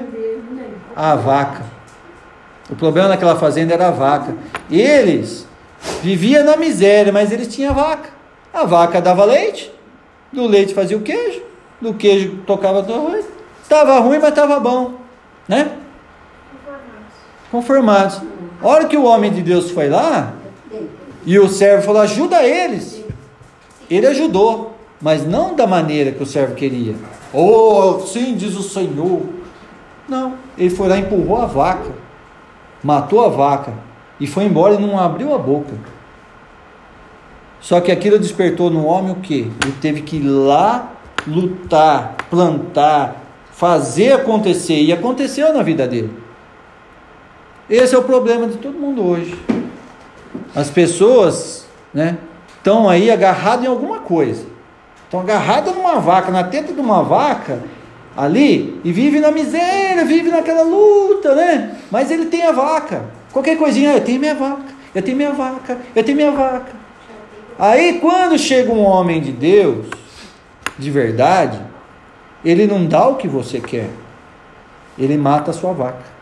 [0.95, 1.63] A vaca.
[2.69, 4.33] O problema daquela fazenda era a vaca.
[4.71, 5.45] Eles
[6.01, 8.09] viviam na miséria, mas eles tinham vaca.
[8.53, 9.69] A vaca dava leite,
[10.31, 11.41] do leite fazia o queijo,
[11.81, 13.25] do queijo tocava do arroz.
[13.61, 14.93] Estava ruim, mas estava bom.
[15.45, 15.69] Né?
[17.51, 18.21] Conformados.
[18.62, 20.34] A hora que o homem de Deus foi lá,
[21.26, 23.03] e o servo falou: ajuda eles.
[23.89, 26.95] Ele ajudou, mas não da maneira que o servo queria.
[27.34, 29.22] Oh, sim, diz o Senhor.
[30.07, 30.34] Não.
[30.57, 31.91] Ele foi lá, empurrou a vaca,
[32.84, 33.74] matou a vaca
[34.20, 35.74] e foi embora e não abriu a boca.
[37.62, 39.51] Só que aquilo despertou no homem o que?
[39.64, 40.93] Ele teve que ir lá
[41.28, 44.82] lutar, plantar, fazer acontecer.
[44.82, 46.12] E aconteceu na vida dele.
[47.70, 49.39] Esse é o problema de todo mundo hoje.
[50.55, 52.17] As pessoas, né,
[52.57, 54.43] estão aí agarradas em alguma coisa.
[55.03, 57.61] Estão agarradas numa vaca, na teta de uma vaca,
[58.17, 61.78] ali, e vive na miséria, vive naquela luta, né?
[61.91, 63.05] Mas ele tem a vaca.
[63.32, 66.72] Qualquer coisinha, eu tenho minha vaca, eu tenho minha vaca, eu tenho minha vaca.
[67.57, 69.86] Aí quando chega um homem de Deus,
[70.78, 71.59] de verdade,
[72.43, 73.89] ele não dá o que você quer,
[74.97, 76.18] ele mata a sua vaca.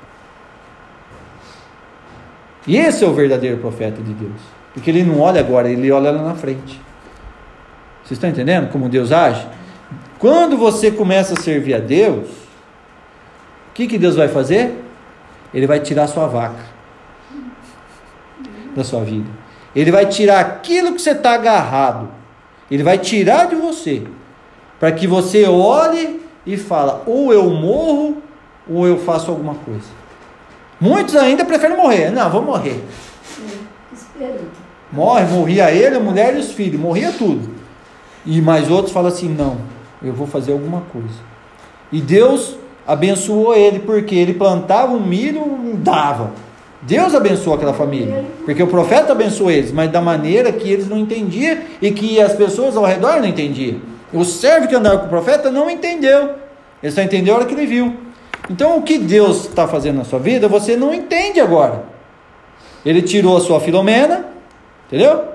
[2.68, 4.42] E esse é o verdadeiro profeta de Deus.
[4.74, 6.80] Porque ele não olha agora, ele olha lá na frente.
[8.04, 9.48] Vocês estão entendendo como Deus age?
[10.20, 12.28] Quando você começa a servir a Deus,
[13.70, 14.84] o que, que Deus vai fazer?
[15.54, 16.78] Ele vai tirar sua vaca
[18.76, 19.30] da sua vida.
[19.76, 22.10] Ele vai tirar aquilo que você está agarrado.
[22.70, 24.04] Ele vai tirar de você.
[24.80, 28.22] Para que você olhe e fala, ou eu morro,
[28.70, 29.97] ou eu faço alguma coisa.
[30.80, 32.12] Muitos ainda preferem morrer.
[32.12, 32.84] Não, vou morrer.
[34.92, 37.50] Morre, morria ele, a mulher e os filhos, morria tudo.
[38.26, 39.58] E mais outros falam assim: não,
[40.02, 41.20] eu vou fazer alguma coisa.
[41.92, 45.44] E Deus abençoou ele, porque ele plantava um milho,
[45.76, 46.32] dava.
[46.82, 50.98] Deus abençoou aquela família, porque o profeta abençoou eles, mas da maneira que eles não
[50.98, 53.82] entendiam e que as pessoas ao redor não entendiam.
[54.14, 56.36] O servo que andava com o profeta não entendeu,
[56.82, 58.07] ele só entendeu a hora que ele viu.
[58.50, 61.84] Então, o que Deus está fazendo na sua vida, você não entende agora.
[62.86, 64.26] Ele tirou a sua Filomena,
[64.88, 65.26] entendeu?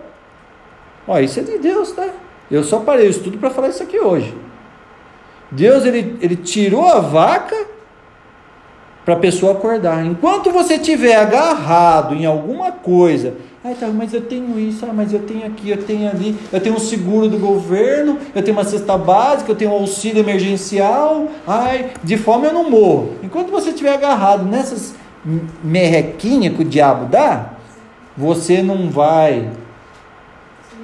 [1.07, 2.09] Ó, isso é de Deus, tá?
[2.51, 4.35] Eu só parei o estudo para falar isso aqui hoje.
[5.51, 7.67] Deus, ele, ele tirou a vaca
[9.05, 10.05] para a pessoa acordar.
[10.05, 13.35] Enquanto você estiver agarrado em alguma coisa
[13.65, 16.61] Ai, tá, mas eu tenho isso, ah, mas eu tenho aqui, eu tenho ali, eu
[16.61, 21.29] tenho um seguro do governo, eu tenho uma cesta básica, eu tenho um auxílio emergencial.
[21.47, 23.15] Ai, de fome eu não morro.
[23.23, 24.97] Enquanto você estiver agarrado nessas
[25.63, 27.53] merrequinhas que o diabo dá,
[28.17, 29.49] você não vai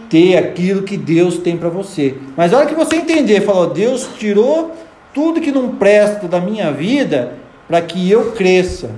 [0.09, 2.17] ter aquilo que Deus tem para você.
[2.37, 4.73] Mas a hora que você entender, falou, Deus tirou
[5.13, 7.35] tudo que não presta da minha vida
[7.67, 8.93] para que eu cresça.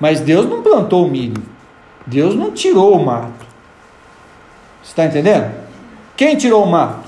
[0.00, 1.55] Mas Deus não plantou o milho.
[2.06, 3.44] Deus não tirou o mato.
[4.82, 5.52] Você está entendendo?
[6.16, 7.06] Quem tirou o mato?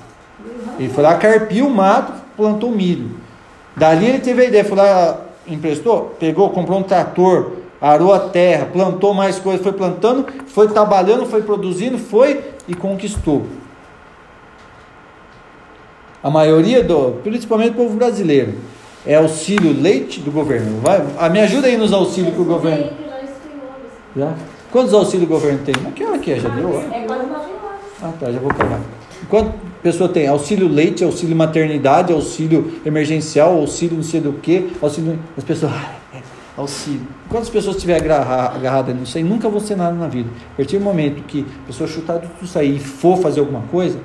[0.79, 3.11] Ele foi lá, carpiu o mato, plantou milho.
[3.77, 8.67] Dali ele teve a ideia, foi lá, emprestou, pegou, comprou um trator, arou a terra,
[8.67, 13.47] plantou mais coisas, foi plantando, foi trabalhando, foi produzindo, foi e conquistou.
[16.23, 18.55] A maioria do, principalmente o povo brasileiro,
[19.07, 20.81] é auxílio leite do governo.
[20.81, 22.91] Vai, a, me ajuda aí nos auxílios que o governo.
[24.17, 24.35] Já?
[24.71, 25.75] Quantos auxílios o governo tem?
[25.83, 26.41] Mas que hora que é?
[26.41, 26.81] Já deu?
[26.93, 27.81] É quase 9 horas.
[28.03, 28.81] Ah, tá, já vou pegar.
[29.29, 29.53] Quanto
[29.83, 30.27] pessoa tem?
[30.27, 35.19] Auxílio leite, auxílio maternidade, auxílio emergencial, auxílio não sei do que, auxílio.
[35.37, 35.73] As pessoas.
[36.57, 37.07] Auxílio.
[37.29, 40.29] Quantas pessoas estiver agarradas nisso aí, nunca vão ser nada na vida.
[40.55, 43.63] A partir do momento que a pessoa chutar tudo isso aí e for fazer alguma
[43.71, 43.97] coisa,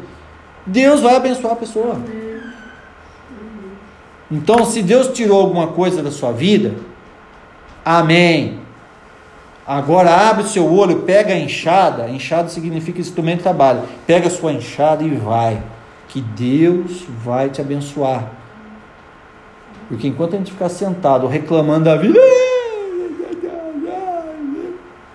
[0.63, 1.97] Deus vai abençoar a pessoa.
[4.29, 6.75] Então, se Deus tirou alguma coisa da sua vida,
[7.83, 8.62] amém.
[9.65, 12.09] Agora abre o seu olho, pega a enxada.
[12.09, 13.83] Enxada significa instrumento de trabalho.
[14.05, 15.61] Pega a sua enxada e vai.
[16.09, 18.29] Que Deus vai te abençoar.
[19.87, 22.19] Porque enquanto a gente ficar sentado reclamando da vida,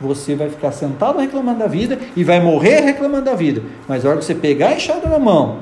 [0.00, 3.62] você vai ficar sentado reclamando da vida e vai morrer reclamando da vida.
[3.86, 5.58] Mas a hora que você pegar a enxada na mão,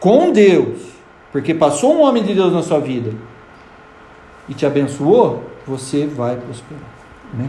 [0.00, 0.80] com Deus,
[1.30, 3.12] porque passou um homem de Deus na sua vida
[4.48, 6.82] e te abençoou, você vai prosperar.
[7.32, 7.48] Né?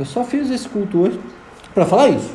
[0.00, 1.20] Eu só fiz esse culto hoje
[1.74, 2.30] para falar isso.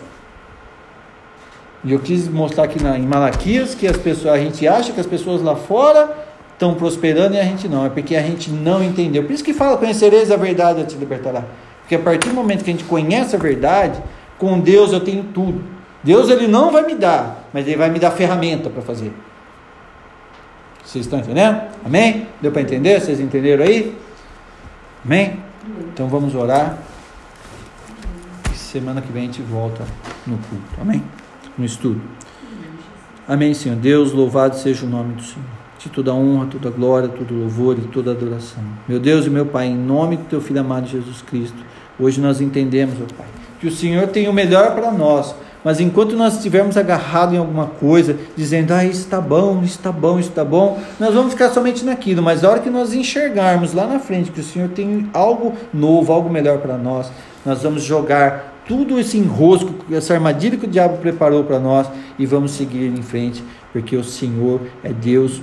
[1.83, 4.99] E eu quis mostrar aqui na, em Malaquias que as pessoas, a gente acha que
[4.99, 6.15] as pessoas lá fora
[6.53, 7.83] estão prosperando e a gente não.
[7.83, 9.23] É porque a gente não entendeu.
[9.23, 11.43] Por isso que fala: conhecereis a verdade, a te libertará.
[11.81, 13.99] Porque a partir do momento que a gente conhece a verdade,
[14.37, 15.63] com Deus eu tenho tudo.
[16.03, 19.11] Deus ele não vai me dar, mas ele vai me dar ferramenta para fazer.
[20.83, 21.63] Vocês estão entendendo?
[21.83, 22.27] Amém?
[22.39, 23.01] Deu para entender?
[23.01, 23.97] Vocês entenderam aí?
[25.03, 25.39] Amém?
[25.91, 26.77] Então vamos orar.
[28.75, 29.85] Semana que vem a gente volta
[30.27, 30.81] no culto.
[30.81, 31.01] Amém?
[31.57, 32.01] No estudo.
[33.25, 33.77] Amém, Senhor.
[33.77, 35.45] Deus, louvado seja o nome do Senhor.
[35.79, 38.61] De toda honra, toda glória, todo louvor e toda adoração.
[38.85, 41.55] Meu Deus e meu Pai, em nome do Teu Filho amado Jesus Cristo,
[41.97, 43.27] Hoje nós entendemos, ó Pai,
[43.61, 45.33] que o Senhor tem o melhor para nós.
[45.63, 49.89] Mas enquanto nós estivermos agarrados em alguma coisa, dizendo, ah, isso está bom, isso está
[49.89, 52.21] bom, isso está bom, nós vamos ficar somente naquilo.
[52.21, 56.11] Mas a hora que nós enxergarmos lá na frente que o Senhor tem algo novo,
[56.11, 57.09] algo melhor para nós,
[57.45, 61.87] nós vamos jogar tudo esse enrosco, essa armadilha que o diabo preparou para nós
[62.17, 65.41] e vamos seguir em frente, porque o Senhor é Deus,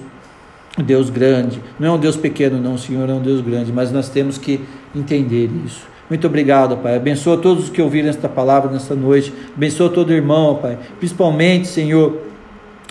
[0.76, 1.60] Deus grande.
[1.78, 4.38] Não é um Deus pequeno, não, o Senhor é um Deus grande, mas nós temos
[4.38, 4.60] que
[4.94, 5.86] entender isso.
[6.08, 6.96] Muito obrigado, Pai.
[6.96, 9.32] Abençoa todos os que ouviram esta palavra nesta noite.
[9.56, 10.78] Abençoa todo irmão, Pai.
[10.98, 12.20] Principalmente, Senhor,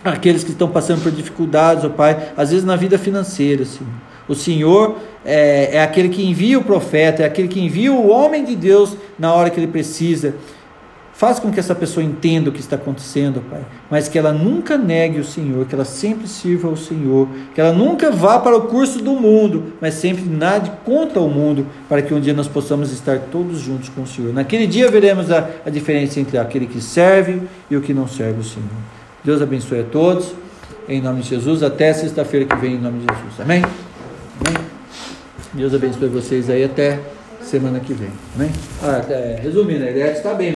[0.04, 3.94] aqueles que estão passando por dificuldades, ó Pai, às vezes na vida financeira, Senhor.
[4.28, 8.44] O Senhor é, é aquele que envia o profeta, é aquele que envia o homem
[8.44, 10.36] de Deus na hora que ele precisa.
[11.22, 13.62] Faz com que essa pessoa entenda o que está acontecendo, Pai,
[13.92, 17.72] mas que ela nunca negue o Senhor, que ela sempre sirva ao Senhor, que ela
[17.72, 22.12] nunca vá para o curso do mundo, mas sempre nade contra o mundo, para que
[22.12, 24.34] um dia nós possamos estar todos juntos com o Senhor.
[24.34, 28.40] Naquele dia veremos a, a diferença entre aquele que serve e o que não serve
[28.40, 28.70] o Senhor.
[29.24, 30.34] Deus abençoe a todos,
[30.90, 33.40] em nome de Jesus, até sexta-feira que vem, em nome de Jesus.
[33.40, 33.62] Amém?
[34.46, 34.66] Amém?
[35.54, 37.00] Deus abençoe vocês aí até
[37.42, 38.10] semana que vem.
[38.36, 38.52] Amém?
[38.82, 40.50] Ah, é, resumindo, a ideia está bem.